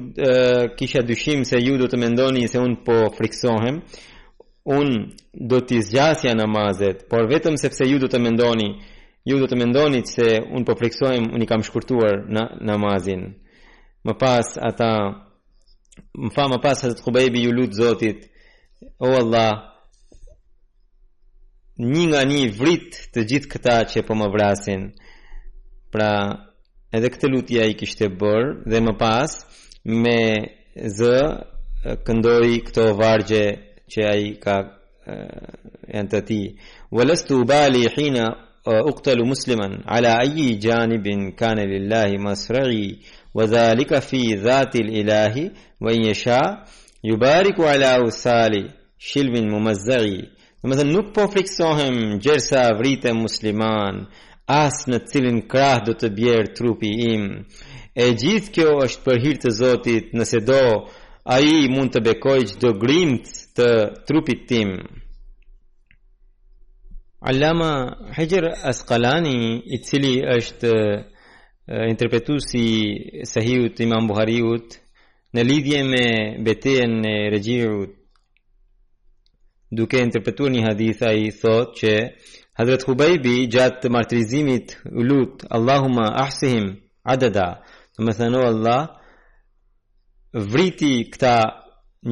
[0.80, 3.80] kisha dyshim se ju du të mendoni se unë po friksohem,
[4.80, 5.00] unë
[5.52, 8.68] do t'i zgjasja namazet, por vetëm sepse ju du të mendoni,
[9.26, 12.20] ju du të mendoni se unë po friksohem, unë i kam shkurtuar
[12.68, 13.24] namazin.
[14.04, 14.92] Më pas ata
[16.24, 18.20] më fa më pas Hazret Khubejbi ju lutë Zotit,
[19.00, 19.52] o Allah,
[21.94, 24.82] një nga një vrit të gjithë këta që po më vrasin,
[25.94, 26.12] pra
[26.96, 29.32] edhe këtë lutja i kishte bërë, dhe më pas
[30.04, 30.20] me
[30.98, 31.18] zë
[32.08, 33.46] këndoj këto vargje
[33.92, 34.58] që ai ka
[35.08, 35.18] e,
[35.94, 36.42] janë të ti.
[36.96, 38.26] Walastu bali hina
[38.92, 42.88] uktalu musliman, ala aji janibin kane lillahi masrëri,
[43.34, 46.66] wa zalika fi zati ilahi wa in yasha
[47.04, 50.30] yubariku ala usali shilbin mumazzari
[50.64, 53.96] do të thonë nuk po friksohem gjersa vritë musliman
[54.46, 57.26] as në cilin krah do të bjer trupi im
[58.04, 60.62] e gjithë kjo është për hir të Zotit nëse do
[61.36, 63.26] ai mund të bekoj çdo grimt
[63.56, 63.68] të
[64.08, 64.74] trupit tim
[67.30, 67.72] Allama
[68.16, 70.74] Hajar Asqalani i cili është
[71.70, 74.78] interpretu si sahihut imam buhariut
[75.36, 76.04] në lidhje me
[76.44, 77.92] bete në regjirut
[79.78, 81.92] duke interpretu një haditha i thot që
[82.60, 84.74] Hadrat Hubaibi gjatë martrizimit
[85.10, 86.66] lut Allahumma ahsihim
[87.04, 87.62] adada
[87.96, 88.98] të më Allah
[90.34, 91.36] vriti këta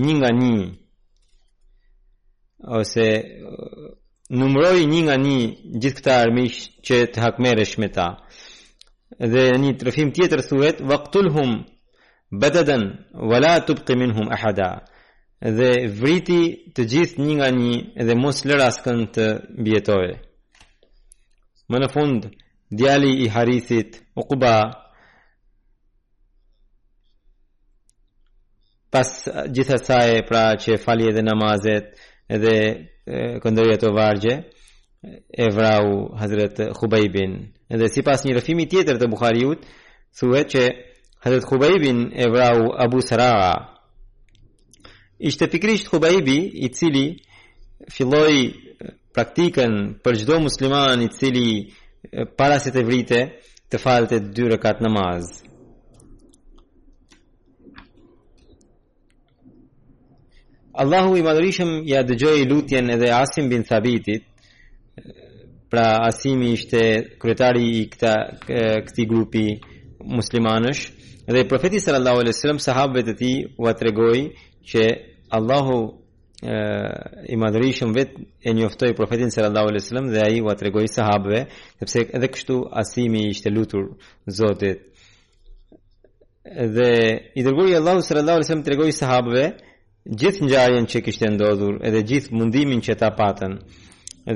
[0.03, 0.58] një nga një
[2.80, 3.08] ose
[4.38, 5.38] numroj një nga një
[5.82, 8.08] gjithë këta armish që të hakmeresh me ta
[9.16, 11.51] dhe një trefim tjetër thuhet waqtulhum
[12.41, 12.84] badadan
[13.30, 14.70] wala tubqi minhum ahada
[15.58, 16.41] dhe vriti
[16.76, 17.76] të gjithë një nga një
[18.08, 19.26] dhe mos lër askën të
[19.60, 20.16] mbijetojë
[21.72, 22.22] më në fund
[22.78, 23.91] djali i Harithit
[24.30, 24.58] Kuba
[28.91, 29.12] pas
[29.55, 31.88] gjithasaj pra që fali edhe namazet
[32.36, 32.55] edhe
[33.43, 34.36] këndërje të vargje
[35.32, 35.86] e vrau
[36.20, 39.65] Hazret Khubaj bin Edhe si pas një rëfimi tjetër të Bukhariut,
[40.15, 40.61] thuet që
[41.26, 43.53] Hadet Khubaibin e vrahu Abu Saraa.
[45.20, 47.05] Ishte pikrisht Khubaibi i cili
[47.95, 48.39] filloi
[49.15, 51.47] praktikën për çdo musliman i cili
[52.39, 53.20] para se të vrite
[53.72, 55.28] të falte dyre katë namaz.
[60.84, 64.24] Allahu i madhërishëm ja dëgjoj lutjen edhe Asim bin Thabitit
[65.70, 66.82] pra Asimi ishte
[67.20, 68.13] kryetari i këta
[68.88, 69.43] këtij grupi
[70.07, 70.82] muslimanësh
[71.28, 74.22] dhe profeti sallallahu alaihi wasallam sahabët e tij u tregoi
[74.70, 74.84] që
[75.38, 75.78] Allahu
[76.51, 76.55] e,
[77.36, 81.39] i madhërishëm vet e njoftoi profetin sallallahu alaihi wasallam dhe ai u tregoi sahabëve
[81.84, 83.86] sepse edhe kështu Asimi ishte lutur
[84.39, 84.80] Zotit
[86.76, 86.91] dhe
[87.36, 89.45] i dërgoi Allahu sallallahu alaihi wasallam tregoi sahabëve
[90.20, 93.53] gjithë ngjarjen që kishte ndodhur edhe gjithë mundimin që ta patën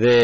[0.04, 0.16] dhe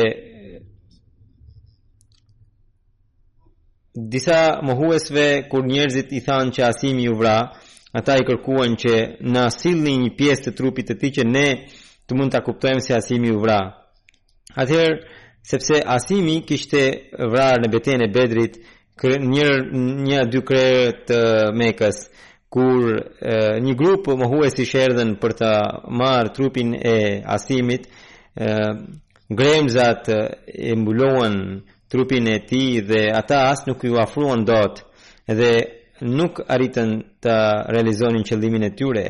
[4.06, 7.38] disa mohuesve kur njerëzit i thanë që Asimi u vra,
[7.98, 8.94] ata i kërkuan që
[9.34, 11.48] na sillni një pjesë të trupit të tij që ne
[12.06, 13.60] të mund ta kuptojmë se Asimi u vra.
[14.54, 15.00] Atëherë,
[15.42, 16.84] sepse Asimi kishte
[17.32, 18.60] vrarë në betejën e Bedrit,
[19.02, 19.48] një
[20.06, 21.20] një dy krerë të
[21.58, 21.98] Mekës,
[22.54, 23.36] kur e,
[23.66, 25.52] një grup mohuesi sherdhën për të
[26.00, 28.54] marrë trupin e Asimit, e,
[29.30, 31.36] gremzat e mbulohen
[31.88, 34.84] trupin e ti dhe ata as nuk ju afruan dot
[35.26, 35.52] dhe
[36.02, 36.90] nuk arritën
[37.24, 37.36] të
[37.74, 39.06] realizonin qëllimin e tyre.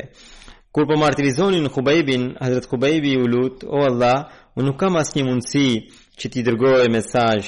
[0.72, 5.18] Kur po martirizonin në Hazrat Hazret Kubejbi u lut, o Allah, unë nuk kam asë
[5.18, 5.70] një mundësi
[6.18, 7.40] që ti dërgoj mesaj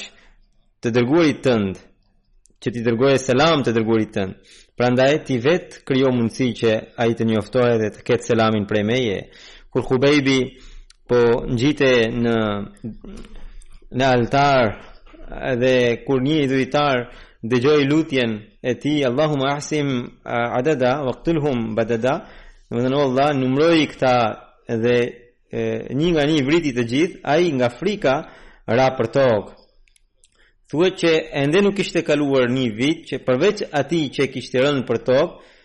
[0.83, 1.75] të dërgurit tënd,
[2.63, 4.35] që ti dërgojë selam të dërgurit tënd.
[4.77, 4.89] Pra
[5.25, 9.19] ti vetë kryo mundësi që a i të njoftohet dhe të ketë selamin prej meje.
[9.71, 10.39] Kur Kubejbi
[11.09, 11.19] po
[11.49, 11.91] në gjite
[12.23, 12.37] në,
[13.99, 14.90] në altar,
[15.61, 17.09] dhe kur një idhujtar
[17.43, 18.31] dëgjoj lutjen
[18.63, 19.89] e ti Allahumma ahsim
[20.59, 21.13] adada wa
[21.77, 22.15] badada
[22.69, 24.17] dhe më dhe në Allah numroj këta
[24.83, 24.97] dhe
[25.59, 25.61] e,
[25.99, 28.15] një nga një vritit të gjithë a i nga frika
[28.67, 29.53] ra për tokë
[30.71, 35.01] thua që ende nuk ishte kaluar një vit që përveç ati që kishte rënë për
[35.09, 35.59] tokë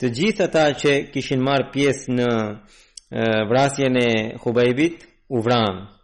[0.00, 2.28] të gjithë ata që kishin marë pjesë në
[3.50, 4.08] vrasjen e
[4.42, 5.95] Hubejbit u vranë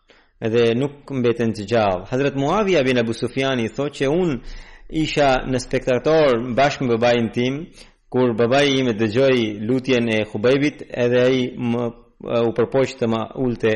[0.42, 2.02] edhe nuk mbeten të gjavë.
[2.10, 4.38] Hazret Muavija bin Abu Sufjani tho që unë
[5.02, 7.60] isha në spektator bashkë me bëbajin tim,
[8.12, 11.84] kur babai im me dëgjoi lutjen e Hubejbit edhe i më
[12.48, 13.72] u përpojqë të ma ulte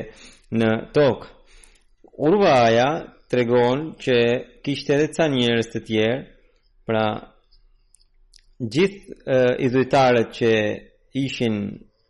[0.52, 1.30] në tokë.
[2.26, 2.90] Urva aja
[3.30, 4.16] të regon që
[4.64, 6.18] kishte edhe ca njërës të tjerë,
[6.86, 7.06] pra
[8.72, 10.52] gjithë idhujtarët që
[11.18, 11.56] ishin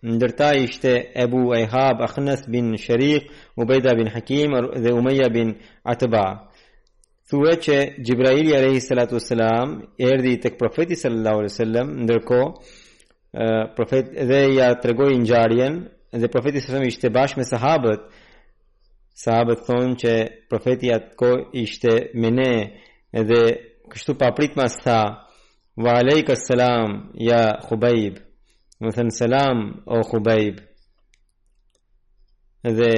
[0.06, 0.90] ndërta ishte
[1.22, 4.52] Ebu Ehab Akhnas bin Shariq, Ubejda bin Hakim
[4.82, 5.48] dhe Umeja bin
[5.84, 6.26] Atba.
[7.30, 8.86] Thuhe që Gjibraili a.s.
[8.88, 9.18] Salatu
[9.98, 11.50] erdi të profeti Sallallahu
[12.06, 12.40] ndërko
[13.76, 15.80] profet, dhe ja të regoj në gjarjen
[16.22, 16.86] dhe profeti s.a.s.
[16.92, 18.06] ishte bash me sahabët
[19.24, 20.12] sahabët thonë që
[20.50, 21.32] profeti atëko
[21.66, 22.52] ishte me ne
[23.28, 23.42] dhe
[23.90, 25.00] kështu papritmas tha
[25.76, 28.14] Wa alaikas salam ya Khubayb
[28.80, 29.58] më thënë selam
[29.94, 30.56] o Khubejb
[32.78, 32.92] dhe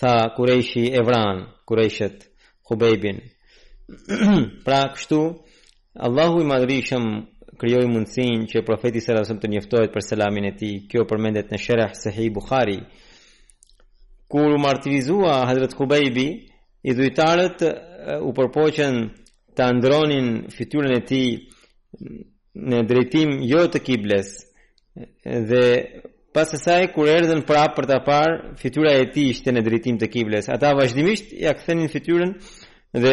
[0.00, 1.36] tha kurejshi Evran
[1.68, 2.16] kurejshet
[2.66, 3.18] Khubejbin
[4.64, 5.20] pra kështu
[6.06, 7.04] Allahu i madrishëm
[7.60, 10.76] krijoi mundësin që profeti sallallahu alajhi të njoftohet për selamin e tij.
[10.90, 12.78] Kjo përmendet në Sherah Sahih Bukhari.
[14.30, 16.28] Kur u martirizua Hazrat Khubejbi
[16.88, 17.66] i dhujtarët
[18.24, 18.96] u përpoqën
[19.58, 21.28] të ndronin fytyrën e tij
[22.70, 24.32] në drejtim jo të kibles,
[25.24, 25.92] dhe
[26.34, 29.96] pas së saj kur erdhën prapë për ta parë fytyra e tij ishte në drejtim
[29.98, 32.32] të kiblës ata vazhdimisht ja kthenin fytyrën
[33.02, 33.12] dhe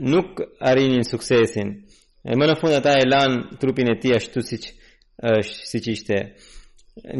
[0.00, 1.68] nuk arrinin suksesin
[2.24, 4.64] e më në fund ata e lan trupin e tij ashtu siç
[5.16, 6.16] është siç ishte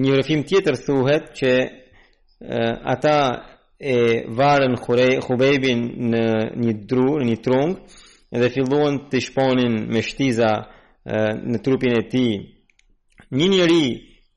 [0.00, 1.52] një rëfim tjetër thuhet që
[2.96, 3.16] ata
[3.80, 3.96] e
[4.38, 6.20] varën Khurej në
[6.60, 7.72] një dru, në një trung
[8.40, 10.50] dhe filluan të shponin me shtiza
[11.50, 12.30] në trupin e tij
[13.34, 13.82] një njëri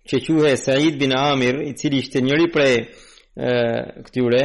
[0.09, 2.73] që quhe Said bin Amir, i cili ishte njëri prej
[4.05, 4.43] këtyre,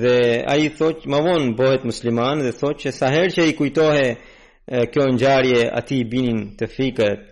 [0.00, 3.42] dhe a i thot që më vonë bohet musliman dhe thot që sa her që
[3.48, 4.16] i kujtohe e,
[4.92, 7.22] kjo njarje ati i binin të fikët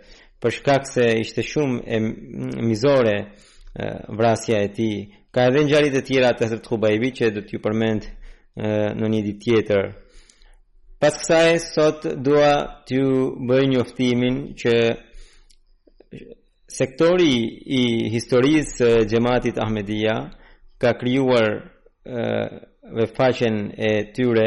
[0.41, 2.01] për shkak se ishte shumë e
[2.71, 3.27] mizore e,
[4.19, 4.89] vrasja e ti
[5.31, 8.11] ka edhe njarit e tjera të hëtë Khubajbi që do t'ju përmend e,
[8.99, 9.93] në një dit tjetër
[11.05, 12.53] pas kësaj sot dua
[12.89, 13.09] t'ju
[13.49, 14.75] bëj oftimin që
[16.69, 17.33] sektori
[17.73, 20.15] i historisë gjematit Ahmedia
[20.79, 21.57] ka kryuar
[22.97, 23.57] ve faqen
[23.89, 24.47] e tyre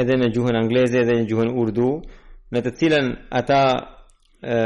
[0.00, 1.90] edhe në gjuhën angleze edhe në gjuhën urdu
[2.54, 3.06] në të cilën
[3.40, 3.58] ata
[4.52, 4.58] e,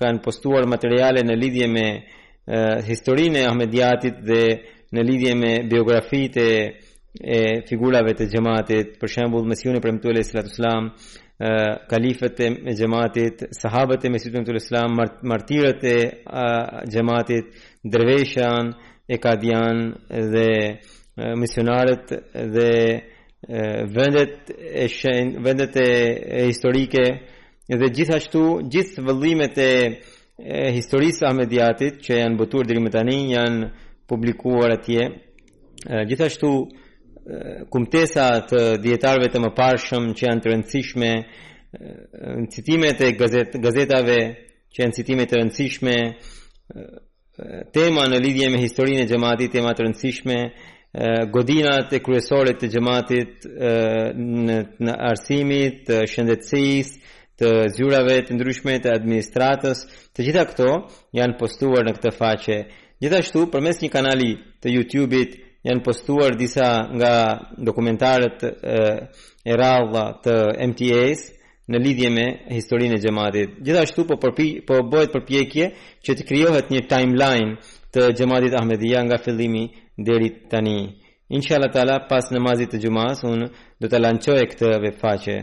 [0.00, 1.86] kanë postuar materiale në lidhje me
[2.88, 4.42] historinë e Ahmediatit dhe
[4.94, 6.46] në lidhje me biografitë
[7.18, 11.08] e figurave të xhamatit, për shembull Mesihun e premtuar sallallahu alaihi
[11.88, 15.96] kalifët e gjematit, sahabët e mesitëm të lëslam, martirët e
[16.90, 17.52] gjematit,
[17.86, 18.72] dërveshan,
[19.08, 20.80] e kadian dhe
[21.38, 22.10] misionarët
[22.52, 22.72] dhe
[23.94, 24.50] vendet
[24.82, 27.04] e shen, vendet e historike
[27.70, 29.70] dhe gjithashtu gjithë vëllimet e
[30.76, 33.70] historisë ahmediatit që janë botuar deri më tani janë
[34.10, 35.06] publikuar atje
[36.10, 36.52] gjithashtu
[37.70, 44.18] kumtesa të dietarëve të mëparshëm që janë të rëndësishme në citimet e gazet, gazetave
[44.72, 45.96] që janë citime të rëndësishme
[47.76, 50.38] tema në lidhje me historinë e xhamatit tema të rëndësishme
[51.34, 58.94] godinat e kryesore të xhamatit në në arsimit të shëndetësisë të zyrave të ndryshme të
[58.96, 59.84] administratës
[60.16, 60.70] të gjitha këto
[61.20, 62.60] janë postuar në këtë faqe
[63.02, 67.12] gjithashtu përmes një kanali të YouTube-it janë postuar disa nga
[67.66, 68.38] dokumentarët
[69.46, 70.34] e radha të
[70.70, 71.24] MTA-s
[71.70, 73.56] në lidhje me historinë e xhamatit.
[73.66, 75.66] Gjithashtu po përpi, po bëhet përpjekje
[76.06, 77.50] që të krijohet një timeline
[77.92, 79.64] të xhamatit Ahmedia nga fillimi
[79.98, 80.78] deri tani.
[81.28, 83.40] Inshallah taala pas namazit të xumas un
[83.80, 85.36] do të lançoj këtë vefaqe.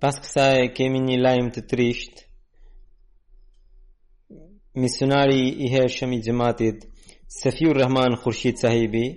[0.00, 2.22] Pas kësaj kemi një lajm të trisht.
[4.74, 6.88] Misionari i hershëm i xhamatit
[7.28, 9.08] Sefiur Rahman Khurshid Sahibi,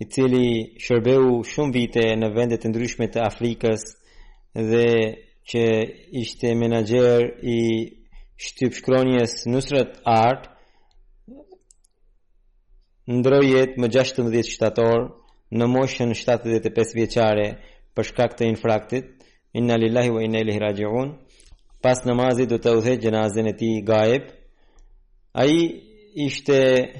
[0.00, 0.48] i cili
[0.84, 3.84] shërbehu shumë vite në vendet të ndryshme të Afrikës
[4.70, 4.84] dhe
[5.52, 5.64] që
[6.22, 7.56] ishte menager i
[8.46, 10.48] shtyp shkronjes Nusrat Art,
[13.18, 15.04] ndroi jetë më 16 shtator
[15.60, 17.46] në moshën 75 vjeqare
[17.96, 19.04] për shkak të infraktit,
[19.60, 21.14] inna lillahi wa inna ilihi rajiun,
[21.86, 24.30] pas namazit do të udhe gjenazin e ti gaib
[25.32, 26.92] a i ishte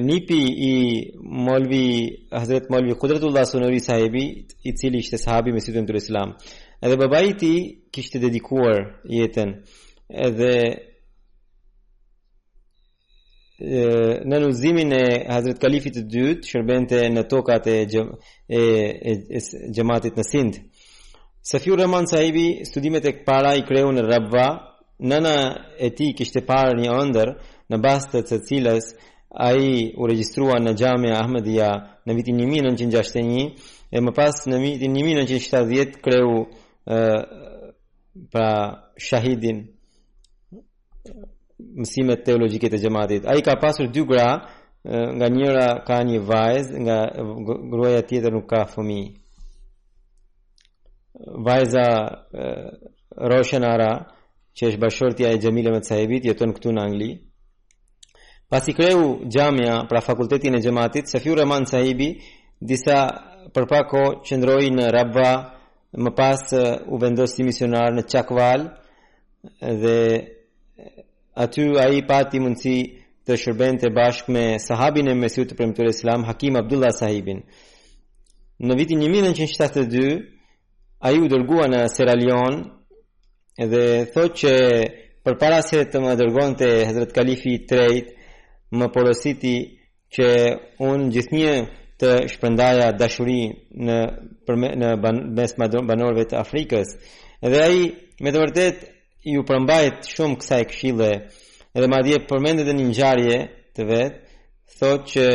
[0.00, 5.96] nipi i Molvi Hazret Molvi Qudratullah Sunuri sahibi i cili ishte sahabi me sidhën të
[5.96, 6.34] Islam.
[6.82, 7.54] Edhe babai i
[7.92, 9.54] kishte dedikuar jetën
[10.08, 10.54] edhe
[14.28, 18.60] në nëzimin e Hazret Kalifit të dytë shërbente në tokat e, e,
[19.10, 19.42] e,
[19.74, 20.60] gjematit në sind.
[21.42, 24.46] Sefiur Rahman sahibi studimet e këpara i kreu në Rabva
[24.98, 27.30] nëna e ti kishte parë një ëndër
[27.70, 28.88] në bastë të cilës
[29.30, 31.68] a i u registrua në gjamja Ahmedia
[32.06, 33.50] në vitin 1961
[33.94, 36.32] e më pas në vitin 1970 kreu
[36.88, 36.98] e,
[38.32, 38.48] pra
[38.98, 39.66] shahidin
[41.78, 43.26] mësimet teologjike të gjematit.
[43.28, 44.30] A i ka pasur dy gra,
[45.18, 46.98] nga njëra ka një vajz nga
[47.70, 49.02] gruaja tjetër nuk ka fëmi.
[51.46, 52.52] Vajza e,
[53.30, 54.17] Roshenara, e,
[54.58, 57.08] që është bashkëshortja e Xhamile me Sahibit jeton këtu në Angli.
[58.50, 59.02] Pas i kreu
[59.32, 62.08] gjamja pra fakultetin e gjematit, se fjure të sahibi,
[62.60, 62.96] disa
[63.54, 65.30] përpa ko qëndroj në Rabba,
[66.04, 66.40] më pas
[66.88, 68.60] u vendosë si misionar në Qakval,
[69.82, 69.98] dhe
[71.36, 72.78] aty a i pati mundësi
[73.28, 77.44] të shërben të bashk me sahabin e mesiu të premtur e islam, Hakim Abdullah sahibin.
[78.58, 80.18] Në vitin 1972,
[81.00, 82.77] a i u dërgua në Sierra Leone,
[83.58, 84.50] Edhe thot që
[85.26, 88.12] për para se të më dërgon të Hedrat Kalifi i trejt
[88.78, 89.54] Më porositi
[90.14, 90.28] që
[90.84, 91.52] unë gjithë një
[91.98, 93.38] të shpëndaja dashuri
[93.88, 93.96] në,
[94.46, 96.92] përme, në ban, mes banorve të Afrikës
[97.48, 97.88] Edhe aji
[98.22, 98.84] me të vërtet
[99.32, 101.10] ju përmbajt shumë kësa e këshile
[101.74, 103.40] Edhe ma dje përmendet dhe një njarje
[103.76, 104.36] të vetë
[104.78, 105.26] Thot që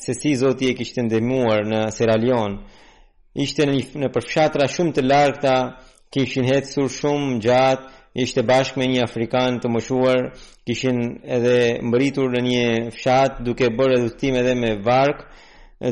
[0.00, 2.58] se si zoti e kishtë ndemuar në Seralion
[3.40, 5.56] Ishte në, një, në përfshatra shumë të larkë ta
[6.12, 7.88] kishin hetsur shumë gjatë,
[8.24, 10.22] ishte bashkë me një Afrikan të mëshuar,
[10.66, 10.96] kishin
[11.36, 11.52] edhe
[11.86, 12.64] mbëritur në një
[12.96, 15.26] fshat duke bërë edhutim edhe me varkë,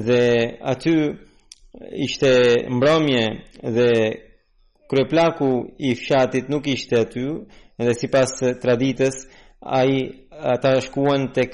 [0.09, 0.19] dhe
[0.73, 0.95] aty
[2.07, 2.33] ishte
[2.77, 3.23] mbromje
[3.77, 3.87] dhe
[4.91, 5.51] kreplaku
[5.87, 7.25] i fshatit nuk ishte aty,
[7.79, 9.21] edhe si pas traditës,
[9.63, 9.99] a i
[10.55, 11.47] ata shkuan të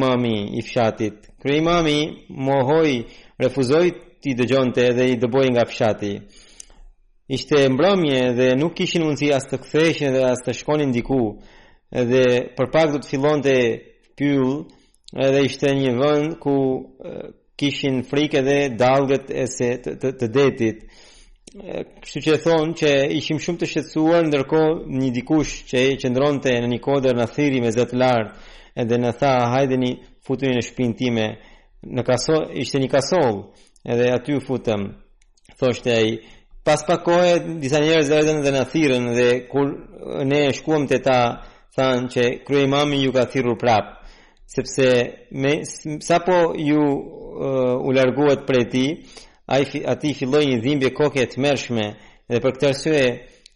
[0.00, 1.28] mami i fshatit.
[1.42, 1.98] Krej i mami
[2.48, 2.96] mohoj,
[3.40, 3.86] refuzoj
[4.20, 6.12] të i dëgjonte edhe i dëboj nga fshati
[7.28, 11.22] ishte mbrëmje dhe nuk kishin mundësi as të ktheheshin dhe as të shkonin diku.
[11.92, 12.24] Edhe
[12.56, 13.54] për pak do të fillonte
[14.16, 14.64] pyll,
[15.12, 16.54] edhe ishte një vend ku
[17.60, 20.86] kishin frikë dhe dalgët e se të, të, të detit.
[22.04, 24.60] Kështu që e thonë që ishim shumë të shqetsuar ndërko
[24.96, 29.12] një dikush që e qëndronte në një kodër në thiri me zëtë lartë edhe në
[29.20, 29.92] tha hajde një
[30.24, 31.28] futuri në shpinë time
[31.96, 33.40] në kaso, ishte një kasol
[33.90, 34.88] edhe aty futëm
[35.58, 36.12] thoshte e
[36.68, 39.68] pas pa kohë disa njerëz erdhën dhe na thirrën dhe kur
[40.30, 41.18] ne shkuam te ta
[41.76, 43.86] thanë që krye imami ju ka thirrur prap
[44.54, 44.88] sepse
[45.40, 45.52] me,
[46.08, 46.36] sapo
[46.68, 46.96] ju uh,
[47.88, 48.84] u largohet prej ti
[49.56, 51.86] ai aty filloi një dhimbje koke të mërshme
[52.34, 52.98] dhe për këtë arsye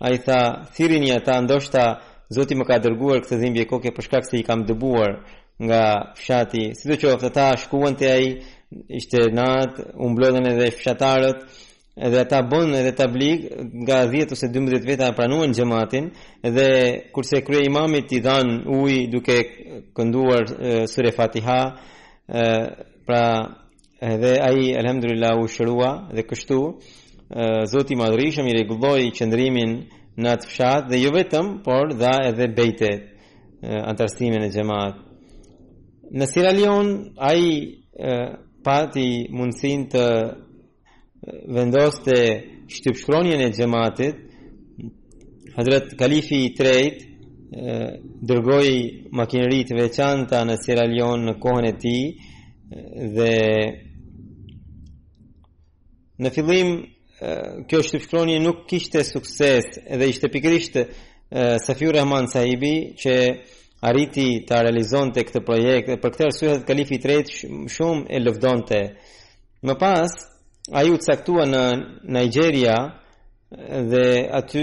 [0.08, 0.38] ai tha
[0.74, 1.84] thirrini ata ndoshta
[2.32, 5.10] Zoti më ka dërguar këtë dhimbje koke për shkak se i kam dëbuar
[5.66, 5.82] nga
[6.16, 6.62] fshati.
[6.78, 8.28] Sidoqoftë ata shkuan te ai,
[8.98, 11.38] ishte natë, u edhe fshatarët,
[11.96, 13.42] edhe ata bën edhe tablig
[13.82, 16.04] nga 10 ose 12 veta e pranuan xhamatin
[16.42, 16.70] dhe
[17.12, 19.36] kurse krye imami i dhan ujë duke
[19.96, 20.44] kënduar
[20.88, 21.60] sure Fatiha
[22.32, 22.44] e,
[23.06, 23.22] pra
[24.00, 26.58] edhe ai alhamdulillah u shërua dhe kështu
[27.72, 29.70] zoti madhrishëm i rregulloi qendrimin
[30.20, 32.88] në atë fshat dhe jo vetëm por dha edhe bejte
[33.90, 34.96] antarësimin e xhamat
[36.12, 37.44] në Sierra Leone ai
[38.64, 40.04] pati mundsinë të
[41.24, 44.14] vendoste shtypshkronjën e xhamatit
[45.56, 47.02] Hazrat Kalifi i trejt
[48.28, 48.72] dërgoi
[49.12, 52.04] makineri të veçanta në Sierra Leone në kohën e tij
[53.16, 53.36] dhe
[56.22, 56.72] në fillim
[57.68, 60.80] kjo shtypshkronjë nuk kishte sukses edhe ishte pikërisht
[61.66, 63.14] Safiu Rahman Saibi që
[63.86, 67.32] arriti ta realizonte këtë projekt dhe për këtë arsye Kalifi i trejt
[67.76, 68.82] shumë e lëvdonte
[69.68, 70.16] më pas
[70.70, 71.62] a ju të saktua në
[72.14, 72.76] Nigeria
[73.90, 74.04] dhe
[74.38, 74.62] aty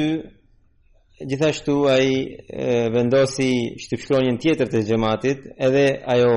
[1.27, 2.15] gjithashtu a i
[2.93, 3.49] vendosi
[3.83, 5.83] shtypshkronjën tjetër të gjematit edhe
[6.15, 6.31] ajo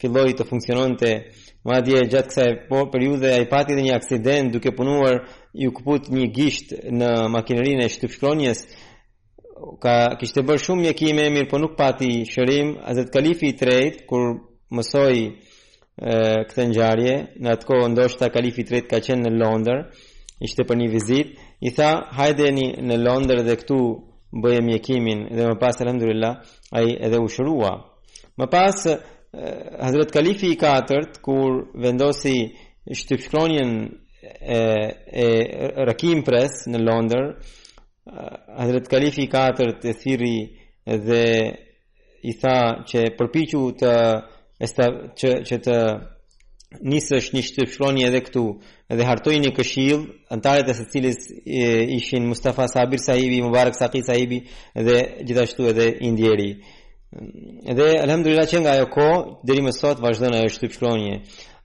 [0.00, 1.12] filloi të funksionon të
[1.68, 5.24] madje gjatë kësaj po periude ai pati dhe një aksident duke punuar
[5.62, 8.66] i u kaput një gisht në makinerinë e shtypshkronjes
[9.82, 14.34] ka kishte bërë shumë mjekime mirë po nuk pati shërim azet kalifi i tretë kur
[14.70, 15.30] mësoi
[15.98, 19.80] këtë ngjarje, në atë kohë ndoshta kalifi i tretë ka qenë në Londër,
[20.46, 23.78] ishte për një vizitë, i tha, "Hajdeni në Londër dhe këtu
[24.42, 26.34] bëje mjekimin dhe më pas alhamdulillah
[26.76, 27.72] ai edhe u shërua."
[28.38, 28.86] Më pas
[29.82, 32.48] Hazrat Kalifi i katërt kur vendosi
[32.90, 34.00] shtypshkronjen
[34.40, 34.58] e
[35.12, 35.26] e
[35.86, 37.26] Rakim Press në Londër,
[38.56, 40.36] Hazrat Kalifi i katërt e thiri
[40.86, 41.24] dhe
[42.24, 42.56] i tha
[42.88, 43.92] që përpiqu të
[44.66, 44.84] është
[45.20, 45.74] që që të
[46.92, 48.40] nisësh një shtypshroni edhe këtu
[48.92, 50.02] edhe hartojnë një këshil
[50.34, 51.22] antarët e së cilis
[51.98, 54.42] ishin Mustafa Sabir sahibi, Mubarak Saki sahibi
[54.76, 56.50] edhe gjithashtu edhe indjeri
[57.72, 59.08] edhe alhamdurila që nga ajo ko
[59.48, 61.16] deri më sot vazhdon ajo e ai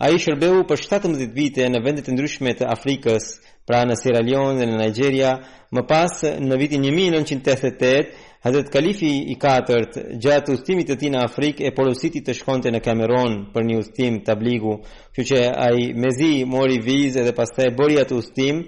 [0.08, 3.28] a i shërbehu për 17 vite në vendet e ndryshme të Afrikës
[3.68, 5.34] pra në Sierra Leone dhe në Nigeria
[5.76, 9.94] më pas në vitin 1988 Hazret Kalifi i katërt
[10.26, 14.18] gjatë ustimit të tij në Afrikë e porositi të shkonte në Kamerun për një ustim
[14.28, 14.74] tabligu,
[15.16, 18.60] kjo që ai mezi mori vizë dhe pastaj bëri atë ustim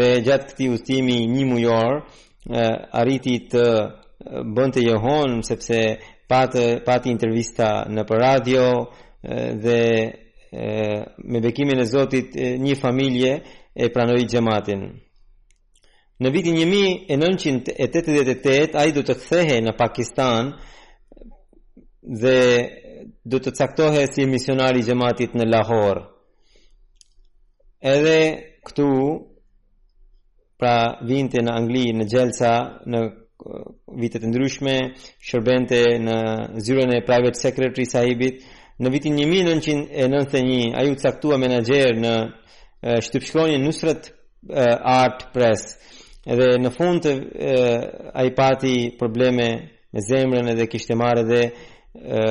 [0.00, 2.00] dhe gjatë këtij ustimi një mujor
[3.02, 3.62] arriti të
[4.58, 5.78] bënte Johon sepse
[6.34, 8.66] pati intervista në për radio
[9.66, 9.80] dhe
[11.30, 12.34] me bekimin e Zotit
[12.66, 13.32] një familje
[13.82, 14.86] e pranoi xhamatin.
[16.22, 20.52] Në vitin 1988 ai do të kthehej në Pakistan
[22.22, 22.36] dhe
[23.32, 26.00] do të caktohej si misionari i jemaatit në Lahore.
[27.82, 28.14] Edhe
[28.68, 28.86] këtu
[30.60, 30.76] pra
[31.08, 32.52] vinte në Angli në Gjelsa
[32.86, 33.14] në uh,
[34.02, 34.76] vite të ndryshme,
[35.18, 36.16] shërbente në
[36.62, 38.34] zyrën e private secretary sahibit.
[38.78, 42.30] Në vitin 1991 ai u caktua menaxher në uh,
[43.08, 45.64] shtypshkronin Nusrat uh, Art Press.
[46.30, 47.12] Edhe në fund të
[48.14, 49.46] a i pati probleme
[49.92, 52.22] me zemrën edhe kishtë marë dhe e,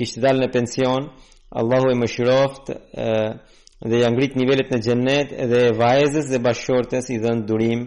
[0.00, 1.06] kishtë dalë në pension,
[1.62, 7.18] Allahu e më shiroft dhe janë ngrit nivellet në gjennet edhe vajezës dhe bashkërtës i
[7.24, 7.86] dhënë durim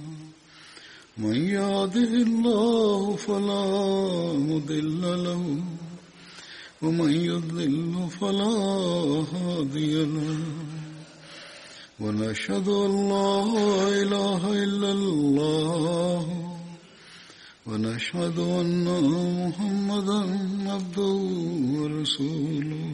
[1.17, 3.63] من يهده الله فلا
[4.33, 5.43] مضل له
[6.81, 8.55] ومن يضل فلا
[9.35, 10.39] هادي له
[11.99, 13.33] ونشهد ان لا
[14.01, 16.25] اله الا الله
[17.67, 18.85] ونشهد ان
[19.43, 20.19] محمدا
[20.71, 21.13] عبده
[21.79, 22.85] ورسوله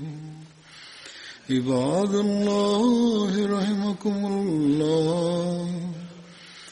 [1.49, 5.86] عباد الله رحمكم الله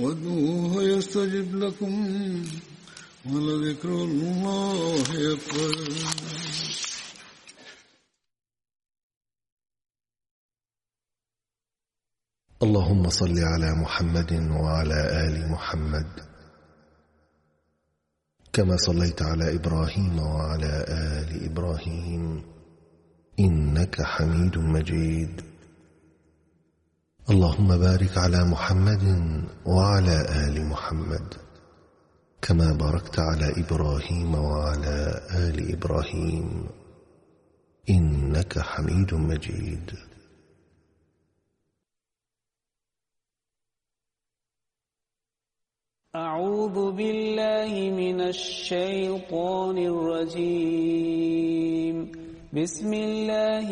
[0.00, 1.92] وادعوه يستجب لكم
[3.26, 5.00] ولذكر الله
[5.32, 5.72] أكبر
[12.62, 16.08] اللهم صل على محمد وعلى آل محمد
[18.52, 20.72] كما صليت على إبراهيم وعلى
[21.16, 22.42] آل إبراهيم
[23.38, 25.49] إنك حميد مجيد
[27.30, 29.02] اللهم بارك على محمد
[29.66, 30.16] وعلى
[30.46, 31.34] آل محمد
[32.42, 36.64] كما باركت على إبراهيم وعلى آل إبراهيم
[37.90, 39.90] إنك حميد مجيد
[46.16, 47.72] أعوذ بالله
[48.02, 51.96] من الشيطان الرجيم
[52.54, 53.66] بسم الله